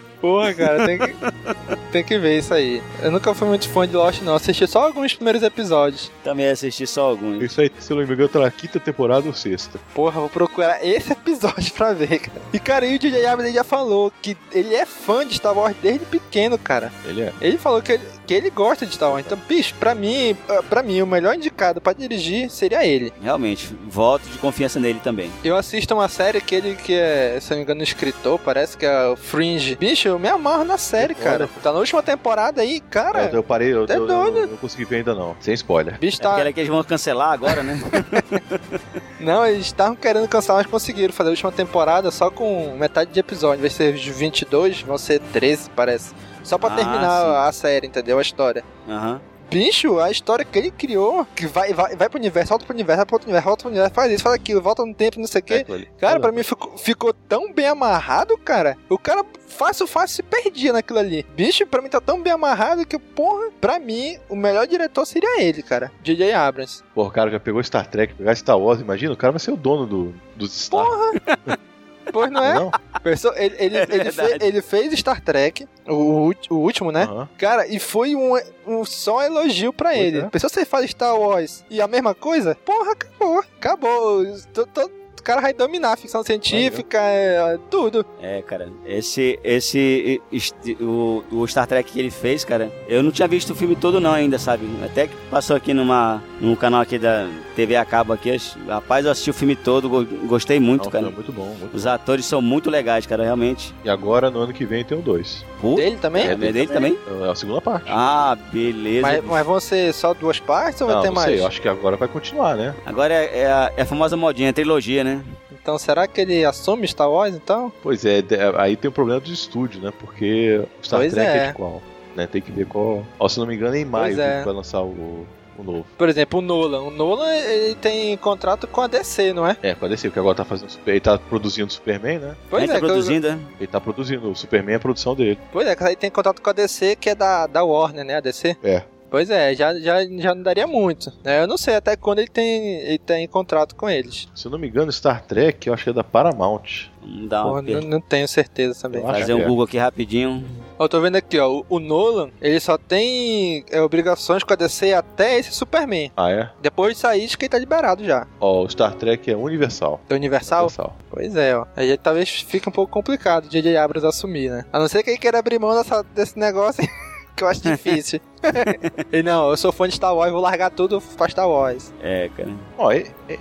[0.26, 1.14] porra, cara, tem que,
[1.92, 2.82] tem que ver isso aí.
[3.00, 4.34] Eu nunca fui muito fã de Lost, não.
[4.34, 6.10] Assisti só alguns primeiros episódios.
[6.24, 7.40] Também assisti só alguns.
[7.42, 9.78] Isso aí, se eu não me engano, tá na quinta temporada ou sexta.
[9.94, 12.42] Porra, vou procurar esse episódio pra ver, cara.
[12.52, 15.76] E, cara, e o DJ Abrams já falou que ele é fã de Star Wars
[15.80, 16.92] desde pequeno, cara.
[17.04, 17.32] Ele é.
[17.40, 19.24] Ele falou que ele, que ele gosta de Star Wars.
[19.24, 20.36] Então, bicho, pra mim,
[20.68, 23.12] pra mim, o melhor indicado pra dirigir seria ele.
[23.22, 25.30] Realmente, voto de confiança nele também.
[25.44, 28.76] Eu assisto uma série que ele, que é, se eu não me engano, escritor, parece
[28.76, 29.76] que é o Fringe.
[29.76, 31.48] Bicho, eu me amarro na série, cara.
[31.62, 33.24] Tá na última temporada aí, cara.
[33.26, 35.36] Eu, eu parei, eu, É eu, eu, não consegui ver ainda não.
[35.40, 35.98] Sem spoiler.
[35.98, 36.40] Bicho, É tá.
[36.40, 37.78] era que eles vão cancelar agora, né?
[39.20, 43.18] Não, eles estavam querendo cancelar, mas conseguiram fazer a última temporada só com metade de
[43.18, 43.62] episódio.
[43.62, 46.14] De ser de 22, vão ser 13, parece.
[46.44, 47.48] Só pra Ah, terminar sim.
[47.48, 48.18] a série, entendeu?
[48.18, 48.62] A história.
[48.88, 49.20] Aham.
[49.50, 52.96] Bicho, a história que ele criou, que vai, vai, vai pro universo, volta pro universo,
[52.98, 55.26] vai pro outro universo, volta pro universo, faz isso, faz aquilo, volta no tempo, não
[55.26, 55.72] sei o É quê.
[55.72, 55.88] ali.
[55.98, 58.76] Cara, pra mim ficou, ficou tão bem amarrado, cara.
[58.88, 61.24] O cara fácil, fácil se perdia naquilo ali.
[61.36, 65.40] Bicho, pra mim tá tão bem amarrado que, porra, pra mim, o melhor diretor seria
[65.40, 65.90] ele, cara.
[66.02, 66.32] J.J.
[66.32, 66.82] Abrams.
[66.94, 69.52] Porra, o cara já pegou Star Trek, pegar Star Wars, imagina, o cara vai ser
[69.52, 70.84] o dono do, dos Star.
[72.12, 72.54] Pois não é?
[72.54, 72.70] Não?
[73.04, 74.12] Ele, ele, ele, verdade.
[74.12, 77.04] fez, ele fez Star Trek, o, o, último, né?
[77.04, 77.28] Aham.
[77.38, 78.32] Cara, e foi um,
[78.66, 80.18] um só elogio pra Pois ele.
[80.20, 80.22] é.
[80.28, 82.56] Pensou se ele faz Star Wars e a mesma coisa?
[82.64, 83.38] Porra, acabou.
[83.58, 84.24] Acabou.
[84.52, 84.90] Tô- tô-
[85.26, 88.06] cara vai dominar a ficção científica, é, tudo.
[88.22, 88.68] É, cara.
[88.86, 89.38] Esse.
[89.42, 90.20] Esse.
[90.32, 92.70] este- O, o Star Trek que ele fez, cara.
[92.88, 94.66] Eu não tinha visto o filme todo, não, ainda, sabe?
[94.84, 98.36] Até que passou aqui numa, num canal aqui da TV a cabo aqui.
[98.68, 101.06] Rapaz, eu assisti o filme todo, go- gostei muito, Não, cara.
[101.08, 101.54] é muito bom.
[101.58, 103.72] muito Os atores são muito legais, cara, realmente.
[103.72, 103.78] bom.
[103.84, 105.44] E agora, no ano que vem, tem o 2.
[105.60, 106.26] Pô, Dele também?
[106.28, 106.98] é dele também?
[107.24, 107.86] É a segunda parte.
[107.88, 109.00] Ah, beleza.
[109.02, 111.30] Mas, mas vão ser só duas partes ou vai não, ter não mais?
[111.30, 112.74] sei, eu acho que agora vai continuar, né?
[112.84, 115.15] Agora é, é a, é a famosa modinha, a trilogia, né?
[115.52, 117.72] Então será que ele assume Star Wars então?
[117.82, 119.92] Pois é, de- aí tem o problema do estúdio, né?
[119.98, 121.36] Porque o Star Pois Trek é.
[121.38, 121.46] é.
[121.48, 121.82] de qual?
[122.14, 122.26] Né?
[122.26, 123.04] Tem que ver qual.
[123.18, 124.42] Ó, se não me engano, é em maio é.
[124.42, 125.26] vai lançar o,
[125.58, 125.84] o novo.
[125.98, 126.80] Por exemplo, o Nolan.
[126.82, 129.56] O Nolan ele tem contrato com a DC, não é?
[129.62, 130.70] É, pode ser, porque agora tá fazendo.
[130.86, 132.36] Ele tá produzindo o Superman, né?
[132.48, 133.38] Pois Ele é, tá que eu- produzindo, né?
[133.60, 134.30] Ele tá produzindo.
[134.30, 135.38] O Superman é a produção dele.
[135.52, 138.16] pois é, aí tem contrato com a DC que é da, da Warner, né?
[138.16, 138.56] A DC.
[138.64, 138.82] É.
[139.10, 141.12] Pois é, já, já, já não daria muito.
[141.24, 141.42] né?
[141.42, 144.28] Eu não sei até quando ele tem, ele tem contrato com eles.
[144.34, 146.88] Se eu não me engano, Star Trek, eu acho que é da Paramount.
[147.28, 149.00] Dar Porra, não, não tenho certeza também.
[149.00, 149.44] Fazer um é.
[149.44, 150.44] Google aqui rapidinho.
[150.76, 151.48] Ó, Eu tô vendo aqui, ó.
[151.48, 156.10] O, o Nolan, ele só tem é, obrigações com a DC até esse Superman.
[156.16, 156.50] Ah, é?
[156.60, 158.26] Depois de sair, acho que ele tá liberado já.
[158.40, 160.00] Ó, o Star Trek é Universal.
[160.08, 160.64] Da Universal?
[160.64, 160.96] Universal.
[161.08, 161.64] Pois é, ó.
[161.76, 163.76] Aí talvez fique um pouco complicado o J.J.
[163.76, 164.64] Abrams assumir, né?
[164.72, 166.82] A não ser que ele queira abrir mão dessa- desse negócio
[167.36, 168.20] que eu acho difícil.
[169.12, 171.92] e não, eu sou fã de Star Wars, vou largar tudo pra Star Wars.
[172.02, 172.50] É, cara.
[172.78, 172.90] Ó,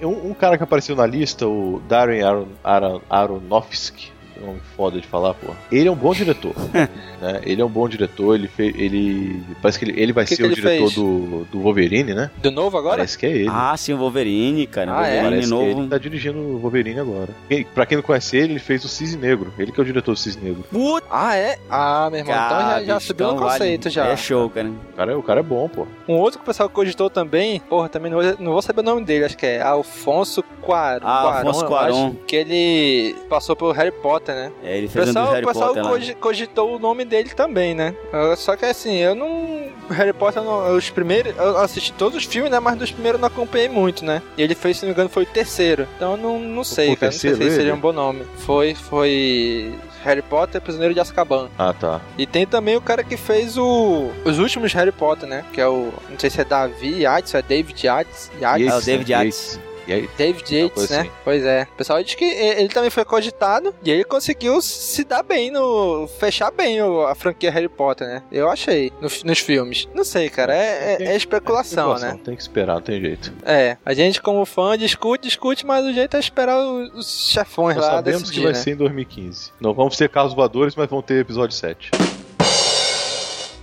[0.03, 4.11] um, um cara que apareceu na lista, o Darren Aron, Aron, Aronofsky,
[4.45, 5.53] nome foda de falar, pô.
[5.71, 6.53] Ele é um bom diretor.
[6.73, 7.41] né?
[7.43, 8.73] Ele é um bom diretor, ele fez.
[8.77, 9.41] Ele.
[9.61, 10.95] Parece que ele, ele vai Que ser que o ele diretor fez?
[10.95, 12.29] do, do Wolverine, né?
[12.37, 12.97] Do novo agora?
[12.97, 13.49] Parece que é ele.
[13.51, 14.97] Ah, sim, o Wolverine, cara.
[14.99, 15.21] Ah, é?
[15.21, 15.81] Wolverine Parece que novo.
[15.81, 17.29] ele tá dirigindo o Wolverine agora.
[17.49, 19.53] E, pra quem não conhece ele, ele fez o Cisne Negro.
[19.57, 20.63] Ele que é o diretor do Cisne Negro.
[20.71, 21.57] Puta, Ah, é?
[21.69, 23.59] Ah, meu irmão, então já, já bicho, subiu no então vale.
[23.59, 24.05] conceito já.
[24.07, 24.69] É show, cara.
[24.69, 25.87] O cara, é- o cara é bom, pô.
[26.07, 28.83] Um outro que o pessoal cogitou também, porra, também não vou, não vou saber o
[28.83, 31.05] nome dele, acho que é Alfonso Cuarón.
[31.07, 32.13] Ah, Alfonso Cuarón.
[32.27, 34.51] Que ele passou pelo Harry Potter, né?
[34.63, 35.89] É, ele O fez um do pessoal, o Harry pessoal Potter lá.
[35.89, 37.95] cogi- cogitou o nome dele também, né?
[38.13, 39.65] Ah, Só que assim, eu não.
[39.89, 41.36] Harry Potter, eu não- os primeiros.
[41.38, 42.59] Eu assisti todos os filmes, né?
[42.59, 44.21] Mas dos primeiros eu não acompanhei muito, né?
[44.38, 45.88] E ele fez, se não me engano, foi o terceiro.
[45.95, 47.11] Então eu não, não sei, o cara.
[47.11, 48.23] Não sei terceiro se seria um bom nome.
[48.39, 49.73] Foi, foi.
[50.03, 51.49] Harry Potter, Prisioneiro de Azkaban.
[51.57, 51.99] Ah, tá.
[52.15, 55.43] E tem também o cara que fez o os últimos Harry Potter, né?
[55.51, 55.91] Que é o.
[56.09, 58.31] Não sei se é Davi Yates, é David Yates.
[58.39, 58.67] Yates.
[58.67, 59.11] É o David?
[59.11, 59.59] Yates.
[59.88, 60.99] E aí, David Yates, né?
[61.01, 61.11] assim.
[61.23, 61.67] Pois é.
[61.73, 66.07] O pessoal diz que ele também foi cogitado e ele conseguiu se dar bem no.
[66.19, 68.23] fechar bem a franquia Harry Potter, né?
[68.31, 68.91] Eu achei.
[69.01, 69.88] no- nos filmes.
[69.93, 70.55] Não sei, cara.
[70.55, 72.19] É, é- é especulação, né?
[72.23, 73.31] Tem que esperar, não tem jeito.
[73.45, 73.77] É.
[73.86, 77.91] A gente, como fã, discute, discute, mas o jeito é esperar os, chefões Nós lá
[77.93, 78.59] sabemos decidir, que vai né?
[78.59, 79.51] ser em 2015.
[79.59, 81.91] Não vamos ter carros voadores, mas vão ter episódio 7.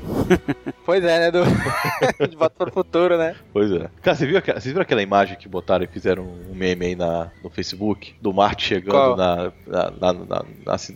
[0.85, 1.31] Pois é, né?
[1.31, 1.45] Do...
[2.29, 3.37] De volta para o futuro, né?
[3.53, 3.89] Pois é.
[4.03, 6.97] Cara, você viu, aquela, você viu aquela imagem que botaram e fizeram um meme aí
[6.97, 8.15] na, no Facebook?
[8.21, 10.45] Do Marte chegando na, na, na, na,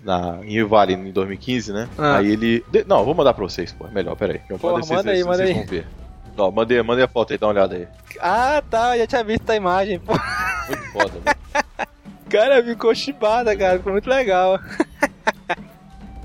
[0.05, 1.89] na, em Vale em 2015, né?
[1.97, 2.17] Ah.
[2.17, 2.65] Aí ele.
[2.69, 3.87] de- não, vou mandar pra vocês, pô.
[3.89, 4.41] Melhor, peraí.
[4.61, 5.55] Pode ser, manda aí, vocês, manda vocês aí.
[5.55, 5.87] vão ver.
[6.37, 7.89] Não, mandei, mandei a foto aí, dá uma olhada aí.
[8.21, 8.99] Ah, tá.
[8.99, 9.99] Já tinha visto a imagem.
[10.01, 10.13] Pô,
[10.69, 11.33] Muito foda, né?
[12.29, 13.79] cara, ficou chibada, cara.
[13.79, 14.59] Ficou muito legal.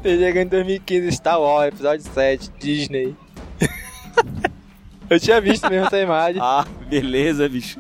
[0.04, 3.16] Ele chegou em 2015, Star Wars, episódio 7, Disney.
[5.10, 6.42] Eu tinha visto mesmo essa imagem.
[6.44, 7.80] Ah, beleza, bicho.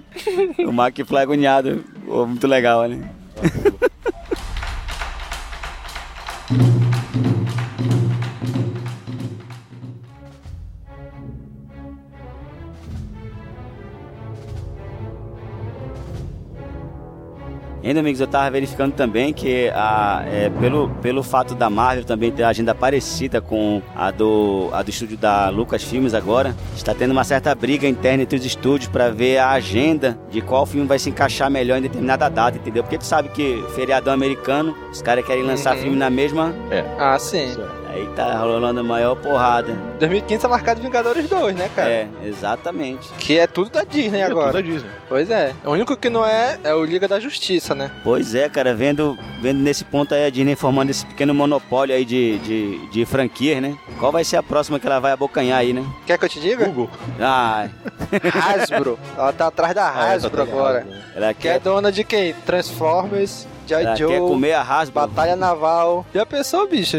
[0.59, 1.83] o McFly agoniado.
[2.05, 3.09] Pô, muito legal, né?
[17.91, 22.31] Ainda, amigos, eu tava verificando também que a, é, pelo, pelo fato da Marvel também
[22.31, 27.25] ter agenda parecida com a do, a do estúdio da Lucasfilmes agora, está tendo uma
[27.25, 31.09] certa briga interna entre os estúdios para ver a agenda de qual filme vai se
[31.09, 32.81] encaixar melhor em determinada data, entendeu?
[32.81, 35.81] Porque tu sabe que feriadão americano, os caras querem lançar Uhum.
[35.81, 36.55] filme na mesma.
[36.97, 37.57] Ah, sim.
[37.59, 37.80] É.
[37.93, 39.73] Aí tá rolando a maior porrada.
[39.99, 41.89] 2015 tá marcado Vingadores 2, né, cara?
[41.89, 43.09] É, exatamente.
[43.19, 44.53] Que é tudo da Disney É tudo agora.
[44.53, 44.89] da Disney.
[45.09, 45.53] Pois é.
[45.65, 47.91] O único que não é é o Liga da Justiça, né?
[48.03, 52.05] Pois é, cara, vendo, vendo nesse ponto aí a Disney formando esse pequeno monopólio aí
[52.05, 53.77] de, de, de franquias, né?
[53.99, 55.85] Qual vai ser a próxima que ela vai abocanhar aí, né?
[56.07, 56.65] Quer que eu te diga?
[56.65, 56.89] Google.
[57.19, 57.67] Ah,
[58.55, 58.97] Hasbro.
[59.17, 60.87] Ela tá atrás da Ah, é, Hasbro tá ligado, agora.
[61.13, 62.33] ela Que é quer, dona de quem?
[62.45, 63.83] Transformers, G.I.
[63.85, 64.93] ela Joe, quer comer a Hasbro.
[65.07, 66.05] Batalha Naval.
[66.13, 66.97] Já pensou, bicho?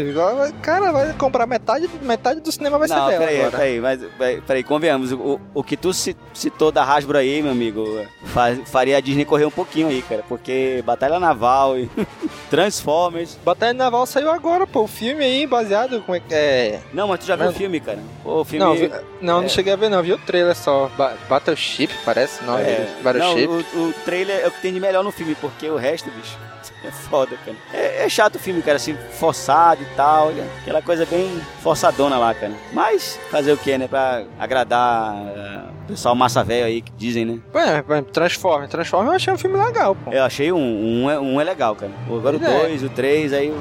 [0.61, 3.51] Cara, vai comprar metade, metade do cinema vai Não, ser dela peraí, agora.
[3.51, 5.11] peraí, mas peraí, peraí, convenhamos.
[5.11, 7.85] O, o que tu ci- citou da Hasbro aí, meu amigo,
[8.25, 10.23] fa- faria a Disney correr um pouquinho aí, cara.
[10.27, 11.89] Porque Batalha Naval e
[12.49, 13.37] Transformers.
[13.43, 14.83] Batalha Naval saiu agora, pô.
[14.83, 16.79] O filme aí, baseado como é que é.
[16.93, 17.99] Não, mas tu já viu o Mas- filme, cara?
[18.23, 18.63] O filme.
[18.65, 18.91] Não, vi-
[19.21, 19.49] não, não é.
[19.49, 20.01] cheguei a ver, não.
[20.03, 20.89] Vi o trailer só.
[20.97, 22.57] Ba Battleship, parece, não.
[22.57, 23.47] É, É, não, Battleship.
[23.75, 26.37] o, o trailer é o que tem de melhor no filme, porque o resto, bicho,
[26.83, 27.57] é foda, cara.
[27.73, 31.29] É, é chato o filme, cara, assim, forçado e tal, olha, aquela coisa bem
[31.61, 32.53] forçadona lá, cara.
[32.71, 37.25] Mas, fazer o que, né, pra agradar eh, o pessoal massa velho aí, que dizem,
[37.25, 37.39] né.
[37.53, 38.69] Ué, ué, Transformers.
[38.69, 40.11] Transformers eu achei um filme legal, pô.
[40.11, 40.57] Eu achei um,
[41.03, 41.91] um, é- um é legal, cara.
[42.07, 42.59] Agora o é.
[42.67, 43.53] 2, o 3, aí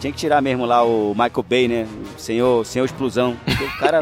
[0.00, 1.86] tinha que tirar mesmo lá o Michael Bay, né,
[2.16, 3.36] o senhor, senhor explosão.
[3.46, 4.00] O cara,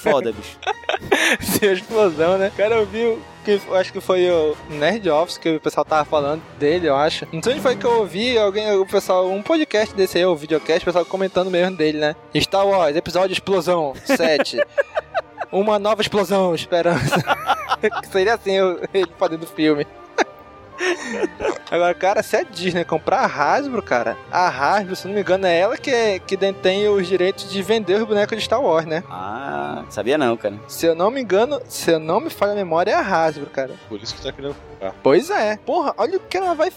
[0.00, 0.58] foda, bicho.
[1.40, 2.50] Sem explosão, né?
[2.56, 6.04] Cara, eu vi que eu acho que foi o Nerd Office que o pessoal tava
[6.04, 7.26] falando dele, eu acho.
[7.32, 10.34] Não sei onde foi que eu ouvi alguém, o pessoal, um podcast desse aí, o
[10.34, 12.16] videocast, o pessoal comentando mesmo dele, né?
[12.40, 14.60] Star Wars, episódio Explosão 7.
[15.52, 17.22] Uma nova explosão, esperança.
[18.10, 18.56] seria assim,
[18.92, 19.86] ele fazendo filme.
[21.70, 25.46] Agora, cara, se a Disney comprar a Hasbro, cara, a Hasbro, se não me engano,
[25.46, 28.86] é ela que, é, que detém os direitos de vender os bonecos de Star Wars,
[28.86, 29.02] né?
[29.10, 30.54] Ah, sabia não, cara.
[30.68, 33.46] Se eu não me engano, se eu não me falha a memória, é a Hasbro,
[33.46, 33.72] cara.
[33.88, 34.94] Por isso que tá querendo comprar.
[35.02, 35.56] Pois é.
[35.64, 36.70] Porra, olha o que ela vai.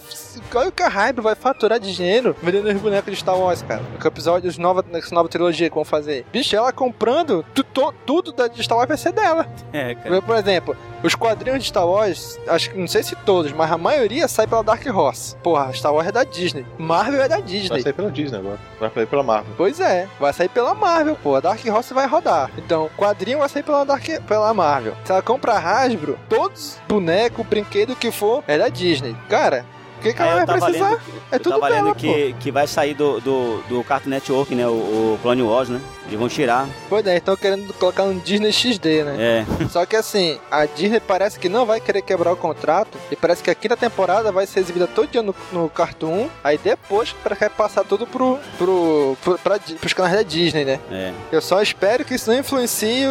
[0.55, 3.61] Olha o que a Hasbro vai faturar de dinheiro vendendo os bonecos de Star Wars,
[3.61, 3.81] cara.
[4.03, 6.25] O episódio, nova, nessa nova trilogia que vão fazer.
[6.31, 9.47] Bicho, ela comprando, tu- to- tudo da de Star Wars vai ser dela.
[9.73, 10.21] É, cara.
[10.21, 13.77] Por exemplo, os quadrinhos de Star Wars, acho que não sei se todos, mas a
[13.89, 15.35] maioria sai pela Dark Horse.
[15.37, 16.65] Porra, Star Wars é da Disney.
[16.77, 17.81] Marvel é da Vai Disney.
[17.81, 18.59] sair pela Disney agora.
[18.79, 19.53] Vai sair pela Marvel.
[19.57, 21.35] Pois é, vai sair pela Marvel, pô.
[21.35, 22.51] A Dark Horse vai rodar.
[22.57, 24.93] Então, quadrinho vai sair pela, Dark, pela Marvel.
[25.03, 29.15] Se ela comprar Hasbro, todos boneco, brinquedo que for, é da Disney.
[29.27, 29.65] Cara,
[29.99, 30.89] o que, que ela eu vai precisar?
[30.91, 32.39] lendo, É eu tudo tava dela, lendo que, pô.
[32.39, 34.67] que vai sair do, do, do Cartoon Network, né?
[34.67, 35.81] O, o Clone Wars, né?
[36.07, 36.67] Eles vão tirar.
[36.87, 39.15] Pois é, estão querendo colocar um Disney XD, né?
[39.19, 39.45] É.
[39.69, 43.43] Só que assim, a Disney parece que não vai querer quebrar o contrato e parece
[43.43, 47.35] que a quinta temporada vai ser exibida todo dia no, no Cartoon, aí depois para
[47.49, 50.79] passar tudo pro, pro, pro, pra, pros canais da Disney, né?
[50.91, 51.13] É.
[51.31, 53.05] Eu só espero que isso não influencie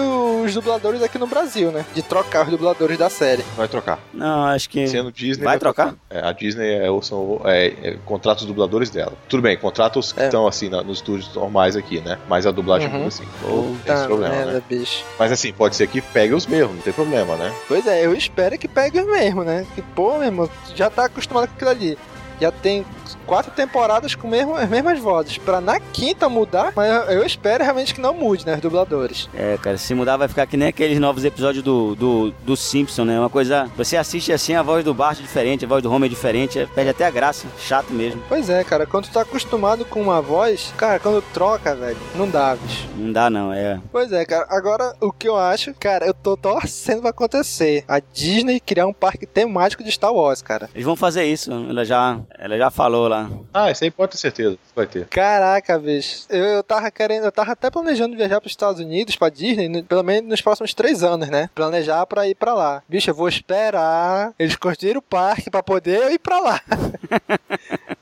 [0.45, 1.85] os dubladores aqui no Brasil, né?
[1.95, 3.45] De trocar os dubladores da série.
[3.57, 3.99] Vai trocar.
[4.13, 4.89] Não, acho que.
[4.89, 5.45] Sendo Disney.
[5.45, 5.95] Vai trocar?
[6.11, 9.13] É, a Disney é, o- são é, é, contratos dubladores dela.
[9.29, 10.25] Tudo bem, contratos que É.
[10.27, 12.19] estão assim na- nos estúdios normais aqui, né?
[12.29, 13.07] Mas a dublagem Uhum.
[13.07, 13.25] assim.
[13.41, 14.63] Pô, Tem esse problema, merda, né?
[14.69, 15.05] bicho.
[15.19, 17.53] Mas assim, pode ser que pegue os mesmos, não tem problema, né?
[17.67, 19.67] Pois é, eu espero que pegue mesmo, né?
[19.75, 21.99] Que, pô, meu irmão, já tá acostumado com aquilo ali.
[22.41, 22.85] Já tem
[23.27, 25.39] quatro temporadas com mesmo, as mesmas vozes.
[25.39, 28.55] Pra na quinta mudar, mas eu, eu espero realmente que não mude, né?
[28.55, 29.29] Os dubladores.
[29.35, 33.05] É, cara, se mudar vai ficar que nem aqueles novos episódios do, do, do Simpson,
[33.05, 33.19] né?
[33.19, 33.71] Uma coisa.
[33.77, 36.59] Você assiste assim, a voz do Bart é diferente, a voz do Homer é diferente,
[36.59, 37.47] é- perde até a graça.
[37.59, 38.23] Chato mesmo.
[38.29, 42.29] Pois é, cara, quando tu tá acostumado com uma voz, cara, quando troca, velho, não
[42.29, 42.89] dá, bicho.
[42.97, 43.53] Não dá, não.
[43.53, 43.81] É.
[43.91, 47.85] Pois é, cara, agora o que eu acho, cara, eu tô torcendo pra acontecer.
[47.89, 50.69] A Disney criar um parque temático de Star Wars, cara.
[50.75, 51.51] Eles vão fazer isso.
[51.53, 53.31] Ela já, ela já falou lá.
[53.55, 55.07] Ah, isso aí pode ter certeza, vai ter.
[55.07, 56.25] Caraca, bicho.
[56.31, 59.85] Eu, eu tava querendo, eu tava até planejando viajar pros Estados Unidos, pra Disney, no-
[59.85, 61.51] pelo menos nos próximos três anos, né?
[61.55, 62.83] Planejar pra ir pra lá.
[62.89, 66.61] Bicho, eu vou esperar eles construírem o parque pra poder eu ir pra lá.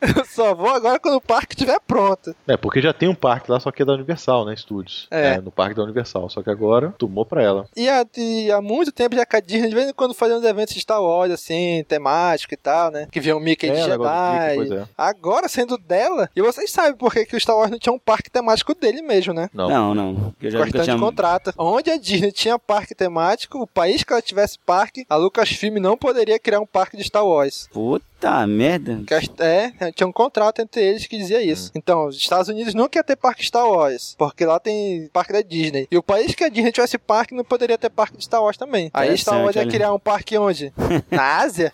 [0.00, 2.34] eu só vou agora quando o parque estiver pronto.
[2.46, 4.54] É, porque já tem um parque lá, só que é da Universal, né?
[4.54, 5.06] Estúdios.
[5.10, 5.40] É.
[5.40, 6.28] no parque da Universal.
[6.30, 7.66] Só que agora tomou pra ela.
[7.76, 10.36] E há, e há muito tempo já que a Disney, de vez em quando, fazia
[10.36, 13.06] uns eventos de Star Wars, assim, temático e tal, né?
[13.10, 14.40] Que vinha o Mickey de É, do Jedi.
[14.40, 14.88] Mickey, pois é.
[14.96, 17.98] Agora, sendo dela, e vocês sabem por que, que o Star Wars não tinha um
[17.98, 19.48] parque temático dele mesmo, né?
[19.52, 19.68] Não.
[19.68, 20.34] Não, não.
[20.40, 20.94] Eu já tinha.
[20.94, 21.52] de contrato.
[21.58, 25.96] Onde a Disney tinha parque temático, o país que ela tivesse parque, a Lucasfilm não
[25.96, 27.68] poderia criar um parque de Star Wars.
[27.72, 29.00] Puta Puta merda.
[29.38, 31.68] É, tinha um contrato entre eles que dizia isso.
[31.68, 31.72] Hum.
[31.76, 35.40] Então, os Estados Unidos nunca ia ter parque Star Wars, porque lá tem parque da
[35.40, 35.88] Disney.
[35.90, 38.58] E o país que a Disney tivesse parque não poderia ter parque de Star Wars
[38.58, 38.90] também.
[38.92, 40.70] Aí Star Wars ia criar um parque onde?
[41.10, 41.72] Na Ásia?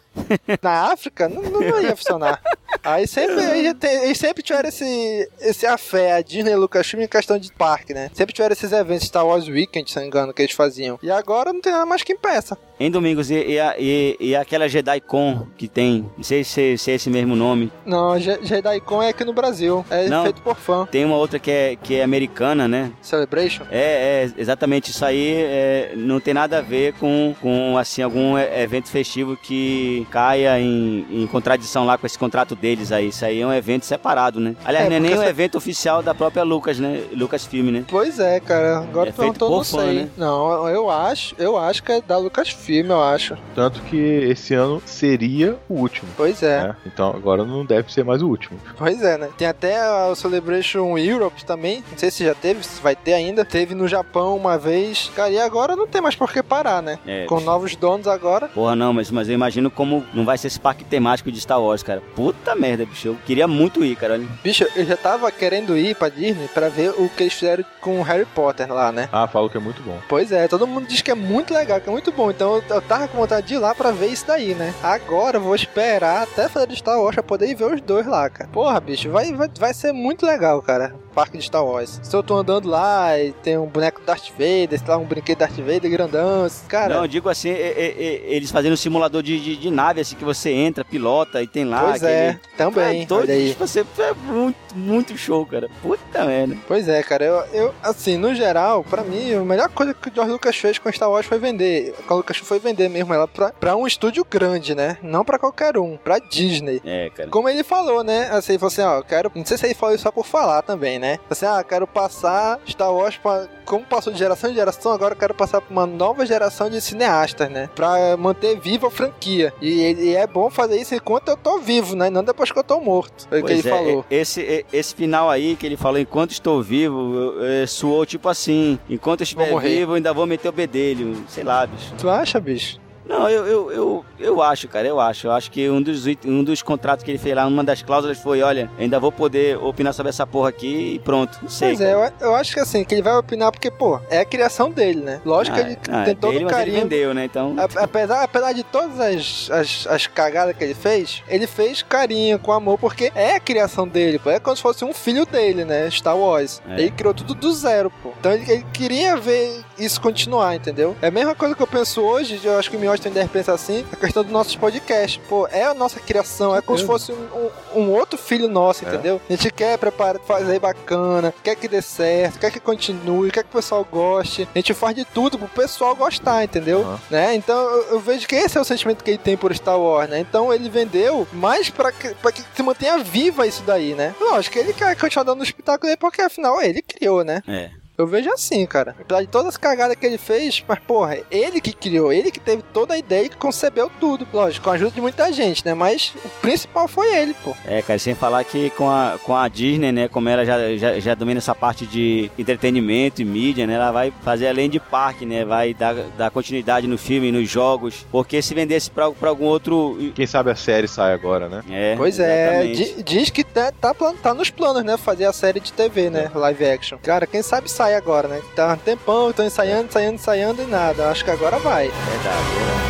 [0.62, 1.28] Na África?
[1.28, 2.40] Não, não ia funcionar.
[2.84, 3.74] Aí sempre, aí
[4.04, 8.08] eles sempre tiveram esse, esse afé, a Disney e Lucasfilm em questão de parque, né?
[8.14, 10.96] Sempre tiveram esses eventos Star Wars Weekend, se não me engano, que eles faziam.
[11.02, 12.56] E agora não tem nada mais que impeça.
[12.78, 16.94] Em Domingos, e, e, e, e aquela JediCon que tem, não sei se, se é
[16.94, 17.72] esse mesmo nome.
[17.86, 20.84] Não, JediCon é aqui no Brasil, é não, feito por fã.
[20.84, 22.92] Tem uma outra que é, que é americana, né?
[23.00, 23.64] Celebration?
[23.70, 28.36] É, é exatamente, isso aí é, não tem nada a ver com, com assim, algum
[28.36, 33.40] evento festivo que caia em, em contradição lá com esse contrato deles aí, isso aí
[33.40, 34.54] é um evento separado, né?
[34.62, 35.22] Aliás, é, não é nem essa...
[35.22, 37.04] um evento oficial da própria Lucas, né?
[37.12, 37.84] Lucasfilm, né?
[37.88, 39.94] Pois é, cara, agora é feito por não fã, sei.
[39.94, 40.08] Né?
[40.14, 43.36] Não, eu acho, eu acho que é da Lucasfilm filme, eu acho.
[43.54, 46.08] Tanto que esse ano seria o último.
[46.16, 46.68] Pois é.
[46.68, 46.76] Né?
[46.84, 48.58] Então agora não deve ser mais o último.
[48.76, 49.28] Pois é, né?
[49.38, 49.78] Tem até
[50.10, 51.84] o Celebration Europe também.
[51.90, 53.44] Não sei se já teve, se vai ter ainda.
[53.44, 55.10] Teve no Japão uma vez.
[55.14, 56.98] Cara, e agora não tem mais por que parar, né?
[57.06, 57.24] É.
[57.26, 58.48] Com novos donos agora.
[58.48, 61.62] Porra, não, mas, mas eu imagino como não vai ser esse parque temático de Star
[61.62, 62.02] Wars, cara.
[62.14, 63.08] Puta merda, bicho.
[63.08, 64.18] Eu queria muito ir, cara.
[64.42, 68.00] Bicho, eu já tava querendo ir pra Disney pra ver o que eles fizeram com
[68.00, 69.08] o Harry Potter lá, né?
[69.12, 69.98] Ah, falo que é muito bom.
[70.08, 72.30] Pois é, todo mundo diz que é muito legal, que é muito bom.
[72.30, 74.74] Então eu, tava com vontade de ir lá pra ver isso daí, né?
[74.82, 78.06] Agora eu vou esperar até fazer de Star Wars pra poder ir ver os dois
[78.06, 78.50] lá, cara.
[78.52, 81.98] Porra, bicho, vai, vai, vai ser muito legal, cara parque de Star Wars.
[82.02, 85.38] Se eu tô andando lá e tem um boneco Darth Vader, sei lá, um brinquedo
[85.38, 86.96] Darth Vader grandão, cara.
[86.96, 90.02] Não, eu digo assim, é, é, é, eles fazendo um simulador de, de, de, nave,
[90.02, 91.84] assim, que você entra, pilota e tem lá.
[91.84, 92.12] Pois aquele...
[92.12, 93.02] é, também.
[93.02, 95.70] É, todo, tipo, você é muito, muito show, cara.
[95.80, 96.54] Puta merda.
[96.68, 100.14] Pois é, cara, eu, eu, assim, no geral, pra mim, a melhor coisa que o
[100.14, 101.94] George Lucas fez com Star Wars foi vender.
[102.10, 104.98] O Lucas foi vender mesmo ela pra, pra um estúdio grande, né?
[105.02, 106.82] Não pra qualquer um, pra Disney.
[106.84, 107.30] É, cara.
[107.30, 108.28] Como ele falou, né?
[108.30, 109.32] Assim, ele falou assim, ó, eu quero.
[109.34, 111.05] Não sei se ele falou isso só por falar também, né?
[111.30, 115.18] Assim, ah, quero passar Star Wars pra, como passou de geração em geração, agora eu
[115.18, 117.68] quero passar pra uma nova geração de cineastas, né?
[117.74, 119.52] Pra manter viva a franquia.
[119.60, 122.10] E, e é bom fazer isso enquanto eu tô vivo, né?
[122.10, 123.26] Não depois que eu tô morto.
[123.28, 124.04] Foi o que ele é, falou.
[124.10, 127.32] Esse, esse final aí que ele falou, enquanto estou vivo,
[127.66, 131.24] suou tipo assim: enquanto eu estiver vivo, ainda vou meter o bedelho.
[131.28, 131.94] Sei lá, bicho.
[131.98, 132.80] Tu acha, bicho?
[133.08, 135.26] Não, eu, eu, eu, eu, acho, cara, eu acho.
[135.26, 138.18] Eu acho que um dos, um dos contratos que ele fez lá, uma das cláusulas
[138.18, 141.38] foi, olha, ainda vou poder opinar sobre essa porra aqui e pronto.
[141.42, 141.68] Não sei.
[141.68, 144.24] Pois é, eu, eu, acho que assim, que ele vai opinar porque, pô, é a
[144.24, 145.20] criação dele, né?
[145.24, 146.76] Lógico ah, que ele ah, tem todo o carinho.
[146.76, 147.24] Ele vendeu, né?
[147.24, 147.56] Então.
[147.76, 152.52] Apesar, apesar de todas as, as, as cagadas que ele fez, ele fez carinho, com
[152.52, 154.30] amor, porque é a criação dele, pô.
[154.30, 155.90] É como se fosse um filho dele, né?
[155.90, 156.62] Star Wars.
[156.68, 156.80] É.
[156.80, 158.12] Ele criou tudo do zero, pô.
[158.18, 160.96] Então ele, ele, queria ver isso continuar, entendeu?
[161.00, 163.52] É a mesma coisa que eu penso hoje, eu acho que o Miotti de pensa
[163.52, 165.20] assim, a questão dos nossos podcasts.
[165.28, 168.84] Pô, é a nossa criação, é como se fosse um, um, um outro filho nosso,
[168.84, 168.88] é.
[168.88, 169.20] entendeu?
[169.28, 173.50] A gente quer preparar, fazer bacana, quer que dê certo, quer que continue, quer que
[173.50, 174.48] o pessoal goste.
[174.54, 176.80] A gente faz de tudo pro pessoal gostar, entendeu?
[176.80, 176.98] Uhum.
[177.10, 177.34] Né?
[177.34, 180.08] Então eu, eu, vejo que esse é o sentimento que ele tem por Star Wars,
[180.08, 180.20] né?
[180.20, 184.14] Então ele vendeu mais pra que, pra que se mantenha viva isso daí, né?
[184.20, 187.42] Lógico que ele quer continuar dando espetáculo aí, porque afinal ele criou, né?
[187.46, 187.70] É.
[187.98, 188.94] Eu vejo assim, cara.
[188.98, 192.40] Apesar de todas as cagadas que ele fez, mas, porra, ele que criou, ele que
[192.40, 194.26] teve toda a ideia e que concebeu tudo.
[194.32, 195.72] Lógico, com a ajuda de muita gente, né?
[195.72, 197.54] Mas o principal foi ele, pô.
[197.64, 200.98] É, cara, sem falar que com a, com a Disney, né, como ela já, já,
[200.98, 205.24] já domina essa parte de entretenimento e mídia, né, ela vai fazer além de parque,
[205.24, 209.46] né, vai dar, dar continuidade no filme, nos jogos, porque se vendesse pra, pra algum
[209.46, 209.96] outro...
[210.14, 211.62] Quem sabe a série sai agora, né?
[211.70, 212.66] É, Pois é,
[213.04, 216.38] diz que tá, tá, tá nos planos, né, fazer a série de TV, né, é.
[216.38, 216.98] live action.
[217.02, 218.42] Cara, quem sabe sai agora, né?
[218.54, 221.10] Tá um tempão, tô ensaiando, ensaiando, ensaiando e nada.
[221.10, 221.88] Acho que agora vai.
[221.88, 222.86] Verdade, verdade.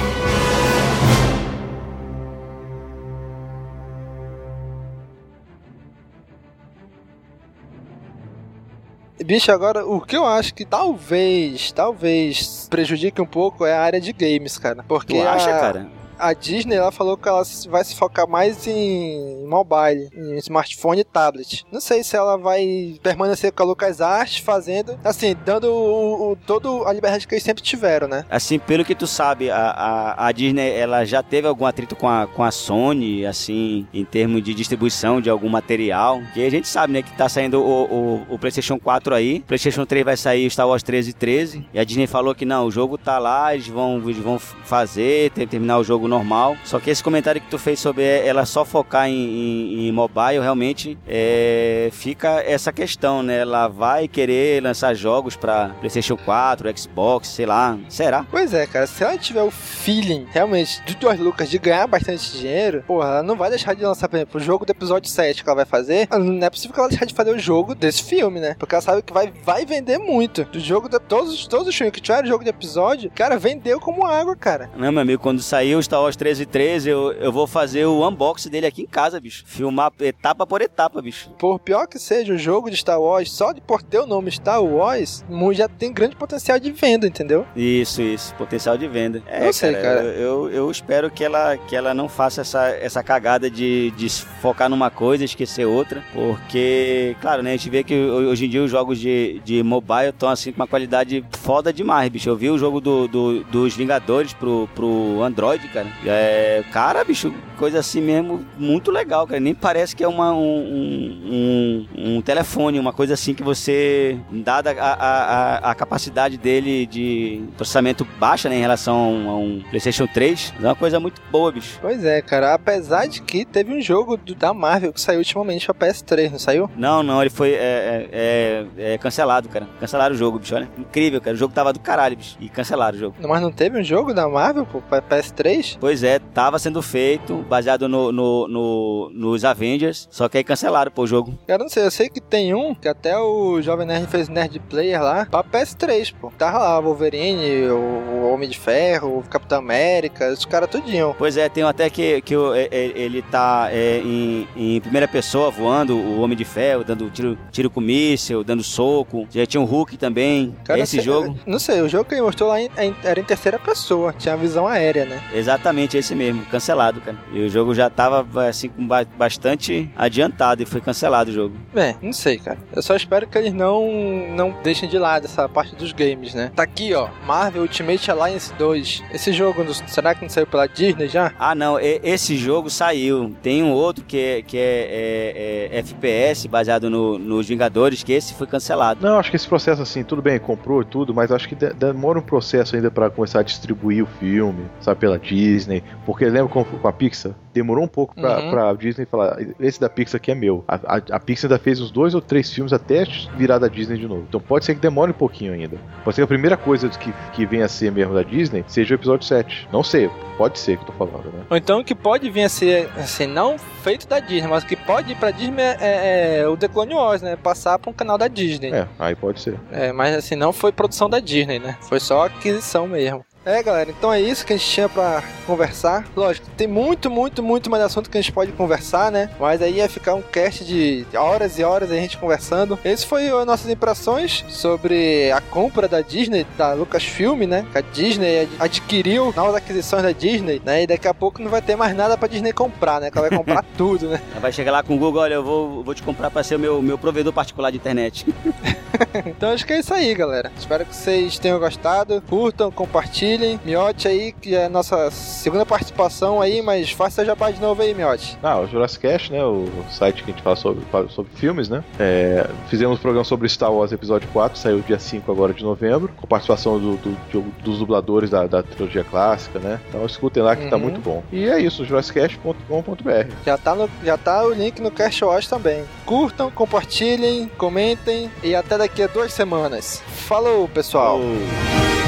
[9.24, 14.00] Bicho, agora o que eu acho que talvez, talvez prejudique um pouco é a área
[14.00, 14.84] de games, cara.
[14.86, 15.58] Porque tu acha, a...
[15.58, 16.05] cara?
[16.18, 21.04] A Disney ela falou que ela vai se focar mais em mobile, em smartphone e
[21.04, 21.64] tablet.
[21.70, 26.88] Não sei se ela vai permanecer com a LucasArts fazendo, assim, dando o, o, toda
[26.88, 28.24] a liberdade que eles sempre tiveram, né?
[28.30, 32.08] Assim, pelo que tu sabe, a, a, a, Disney ela já teve algum atrito com
[32.08, 36.20] a, com a Sony, assim, em termos de distribuição de algum material.
[36.34, 39.84] Que a gente sabe, né, que tá saindo o, o, o PlayStation 4 aí, PlayStation
[39.84, 41.66] 3 vai sair Star Wars 13 e 13.
[41.72, 45.30] E a Disney falou que não, o jogo tá lá, eles vão, eles vão fazer,
[45.30, 46.56] terminar o jogo jogo normal.
[46.64, 50.40] Só que esse comentário que tu fez sobre ela só focar em, em, em mobile,
[50.40, 53.40] realmente é, fica essa questão, né?
[53.40, 57.78] Ela vai querer lançar jogos pra PlayStation 4, Xbox, sei lá.
[57.88, 58.24] Será?
[58.30, 58.86] Pois é, cara.
[58.86, 63.22] Se ela tiver o feeling, realmente, do George Lucas de ganhar bastante dinheiro, porra, ela
[63.22, 65.64] não vai deixar de lançar, por exemplo, o jogo do episódio 7 que ela vai
[65.64, 66.08] fazer.
[66.10, 68.54] Não é possível que ela deixar de fazer o jogo desse filme, né?
[68.58, 70.44] Porque ela sabe que vai, vai vender muito.
[70.44, 74.04] Do jogo de, todos, todos os filmes que tiveram jogo de episódio, cara, vendeu como
[74.04, 74.70] água, cara.
[74.76, 77.86] Não, meu amigo, quando sair o Star Wars 13 e 13, eu, eu vou fazer
[77.86, 79.44] o unboxing dele aqui em casa, bicho.
[79.46, 81.30] Filmar etapa por etapa, bicho.
[81.38, 84.30] Por pior que seja o jogo de Star Wars, só de por ter o nome
[84.30, 85.24] Star Wars,
[85.54, 87.46] já tem grande potencial de venda, entendeu?
[87.56, 88.34] Isso, isso.
[88.34, 89.22] Potencial de venda.
[89.26, 89.82] É, eu sei, cara.
[89.82, 90.02] cara.
[90.08, 94.10] Eu, eu, eu, espero que ela, que ela não faça essa, essa cagada de, de
[94.10, 96.04] focar numa coisa e esquecer outra.
[96.12, 97.50] Porque, claro, né?
[97.50, 100.60] A gente vê que hoje em dia os jogos de, de mobile estão assim com
[100.60, 102.28] uma qualidade foda demais, bicho.
[102.28, 105.85] Eu vi o jogo do, do dos Vingadores pro, pro Android, cara.
[106.04, 109.40] É, cara, bicho, coisa assim mesmo, muito legal, cara.
[109.40, 114.70] Nem parece que é uma, um, um, um telefone, uma coisa assim que você, dada
[114.78, 120.54] a, a, a, capacidade dele de processamento baixa né, em relação a um PlayStation 3,
[120.60, 121.78] é uma coisa muito boa, bicho.
[121.80, 122.54] Pois é, cara.
[122.54, 126.38] Apesar de que teve um jogo do, da Marvel que saiu ultimamente pra PS3, não
[126.38, 126.70] saiu?
[126.76, 129.66] Não, não, ele foi é, é, é, é cancelado, cara.
[129.80, 130.54] Cancelaram o jogo, bicho.
[130.54, 131.34] Olha, incrível, cara.
[131.34, 132.36] O jogo tava do caralho, bicho.
[132.40, 133.16] E cancelaram o jogo.
[133.20, 135.75] Mas não teve um jogo da Marvel, pô, pra PS3?
[135.78, 140.90] Pois é, tava sendo feito, baseado no, no, no, nos Avengers, só que aí cancelaram
[140.90, 141.38] pô, o jogo.
[141.46, 144.58] Cara, não sei, eu sei que tem um, que até o Jovem Nerd fez Nerd
[144.60, 146.32] Player lá, pra PS3, pô.
[146.36, 151.14] Tava lá o Wolverine, o Homem de Ferro, o Capitão América, os caras tudinho.
[151.18, 156.20] Pois é, tem até que, que ele tá é, em, em, primeira pessoa voando, o
[156.20, 159.26] Homem de Ferro, dando tiro, tiro com míssil, dando soco.
[159.30, 160.54] Já tinha um Hulk também.
[160.64, 161.38] Cara, Esse sei, jogo.
[161.46, 164.66] Não sei, o jogo que ele mostrou lá era em terceira pessoa, tinha a visão
[164.66, 165.22] aérea, né?
[165.34, 165.65] Exatamente,
[165.96, 167.16] esse mesmo, cancelado, cara.
[167.32, 168.86] E o jogo já tava assim com
[169.16, 171.56] bastante adiantado e foi cancelado o jogo.
[171.74, 172.58] É, não sei, cara.
[172.74, 173.86] Eu só espero que eles não
[174.34, 176.50] não deixem de lado essa parte dos games, né?
[176.54, 179.04] Tá aqui, ó, Marvel Ultimate Alliance 2.
[179.12, 181.32] Esse jogo, será que não saiu pela Disney já?
[181.38, 183.34] Ah, não, esse jogo saiu.
[183.42, 188.12] Tem um outro que é, que é, é, é FPS, baseado no, nos Vingadores, que
[188.12, 189.04] esse foi cancelado.
[189.04, 192.22] Não, acho que esse processo, assim, tudo bem, comprou tudo, mas acho que demora um
[192.22, 195.55] processo ainda para começar a distribuir o filme, sabe, pela Disney.
[196.04, 197.32] Porque lembra com, com a Pixar?
[197.52, 198.50] Demorou um pouco pra, uhum.
[198.50, 200.64] pra Disney falar, esse da Pixar aqui é meu.
[200.68, 203.04] A, a, a, Pixar ainda fez uns dois ou três filmes até
[203.36, 204.24] virar da Disney de novo.
[204.28, 205.76] Então pode ser que demore um pouquinho ainda.
[206.04, 208.94] Pode ser que a primeira coisa que, que venha a ser mesmo da Disney seja
[208.94, 209.68] o episódio 7.
[209.72, 211.44] Não sei, pode ser que eu tô falando, né?
[211.48, 215.12] Ou então que pode vir a ser, assim, não feito da Disney, mas que pode
[215.12, 217.36] ir pra Disney é, é, é o The Clone Wars, né?
[217.36, 218.72] Passar pra um canal da Disney.
[218.72, 219.58] É, aí pode ser.
[219.70, 221.76] É, mas assim, não foi produção da Disney, né?
[221.82, 223.24] Foi só aquisição mesmo.
[223.46, 226.04] É, galera, então é isso que a gente tinha para conversar.
[226.16, 229.30] Lógico, tem muito, muito, muito mais assunto que a gente pode conversar, né?
[229.38, 232.76] Mas aí ia ficar um cast de horas e horas a gente conversando.
[232.84, 237.64] Esse foi as nossas impressões sobre a compra da Disney, da Lucasfilm, né?
[237.70, 240.82] Que a Disney adquiriu novas aquisições da Disney, né?
[240.82, 243.12] E daqui a pouco não vai ter mais nada pra Disney comprar, né?
[243.12, 244.20] Que ela vai comprar tudo, né?
[244.40, 246.58] Vai chegar lá com o Google, olha, eu vou, vou te comprar pra ser o
[246.58, 248.26] meu, meu provedor particular de internet.
[249.24, 250.50] então acho que é isso aí, galera.
[250.58, 252.20] Espero que vocês tenham gostado.
[252.28, 257.60] Curtam, compartilhem Miote aí, que é a nossa segunda participação aí, mas faça jabá de
[257.60, 258.38] novo aí, Miote.
[258.42, 259.44] Ah, o Jurassic Cast, né?
[259.44, 261.84] O site que a gente fala sobre, sobre filmes, né?
[261.98, 266.12] É, fizemos um programa sobre Star Wars Episódio 4, saiu dia 5 agora de novembro,
[266.16, 269.80] com participação do, do, do, dos dubladores da, da, trilogia clássica, né?
[269.88, 270.70] Então escutem lá que tá uhum.
[270.70, 271.22] tá muito bom.
[271.32, 273.32] E é isso, jurassicast.com.br.
[273.44, 275.84] Já tá, no, já tá o link no Cast Watch também.
[276.04, 280.02] Curtam, compartilhem, comentem e até daqui a duas semanas.
[280.06, 281.18] Falou, pessoal!
[281.18, 282.05] Falou.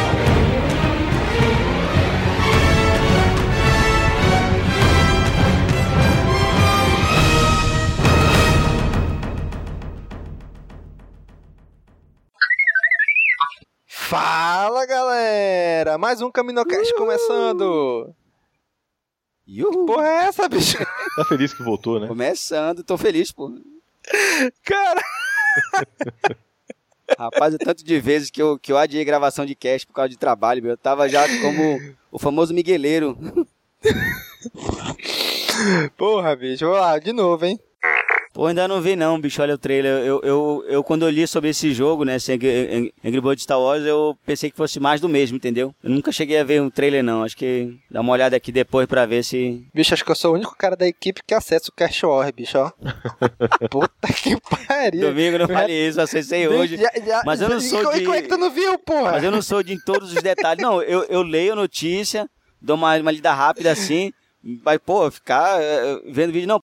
[14.08, 15.98] Fala galera!
[15.98, 16.98] Mais um Caminocast Uhul.
[16.98, 18.14] começando!
[19.46, 19.70] Uhul.
[19.70, 20.78] Que porra é essa, bicho?
[21.14, 22.08] Tá feliz que voltou, né?
[22.08, 23.52] Começando, tô feliz, pô.
[24.64, 25.02] Cara!
[27.18, 30.08] Rapaz, o tanto de vezes que eu, que eu adiei gravação de cast por causa
[30.08, 30.70] de trabalho, meu.
[30.70, 31.78] Eu tava já como
[32.10, 33.14] o famoso migueleiro.
[35.98, 37.60] Porra, bicho, vamos lá, de novo, hein?
[38.38, 40.06] Pô, ainda não vi não, bicho, olha o trailer.
[40.06, 43.58] Eu, eu, eu quando eu li sobre esse jogo, né, esse Angry, Angry Birds Star
[43.58, 45.74] Wars, eu pensei que fosse mais do mesmo, entendeu?
[45.82, 48.86] Eu nunca cheguei a ver um trailer não, acho que dá uma olhada aqui depois
[48.86, 49.66] pra ver se...
[49.74, 52.32] Bicho, acho que eu sou o único cara da equipe que acessa o Cash War,
[52.32, 52.70] bicho, ó.
[53.68, 54.36] Puta que
[54.68, 55.08] pariu.
[55.08, 56.76] Domingo não falei isso, acessei hoje.
[56.76, 58.04] Já, já, mas eu não sou e, de...
[58.04, 59.10] como é que tu não viu, porra?
[59.10, 60.62] Mas eu não sou de em todos os detalhes.
[60.62, 62.30] Não, eu, eu leio a notícia
[62.62, 64.12] dou uma, uma lida rápida assim,
[64.62, 66.62] vai, pô, ficar uh, vendo vídeo, não.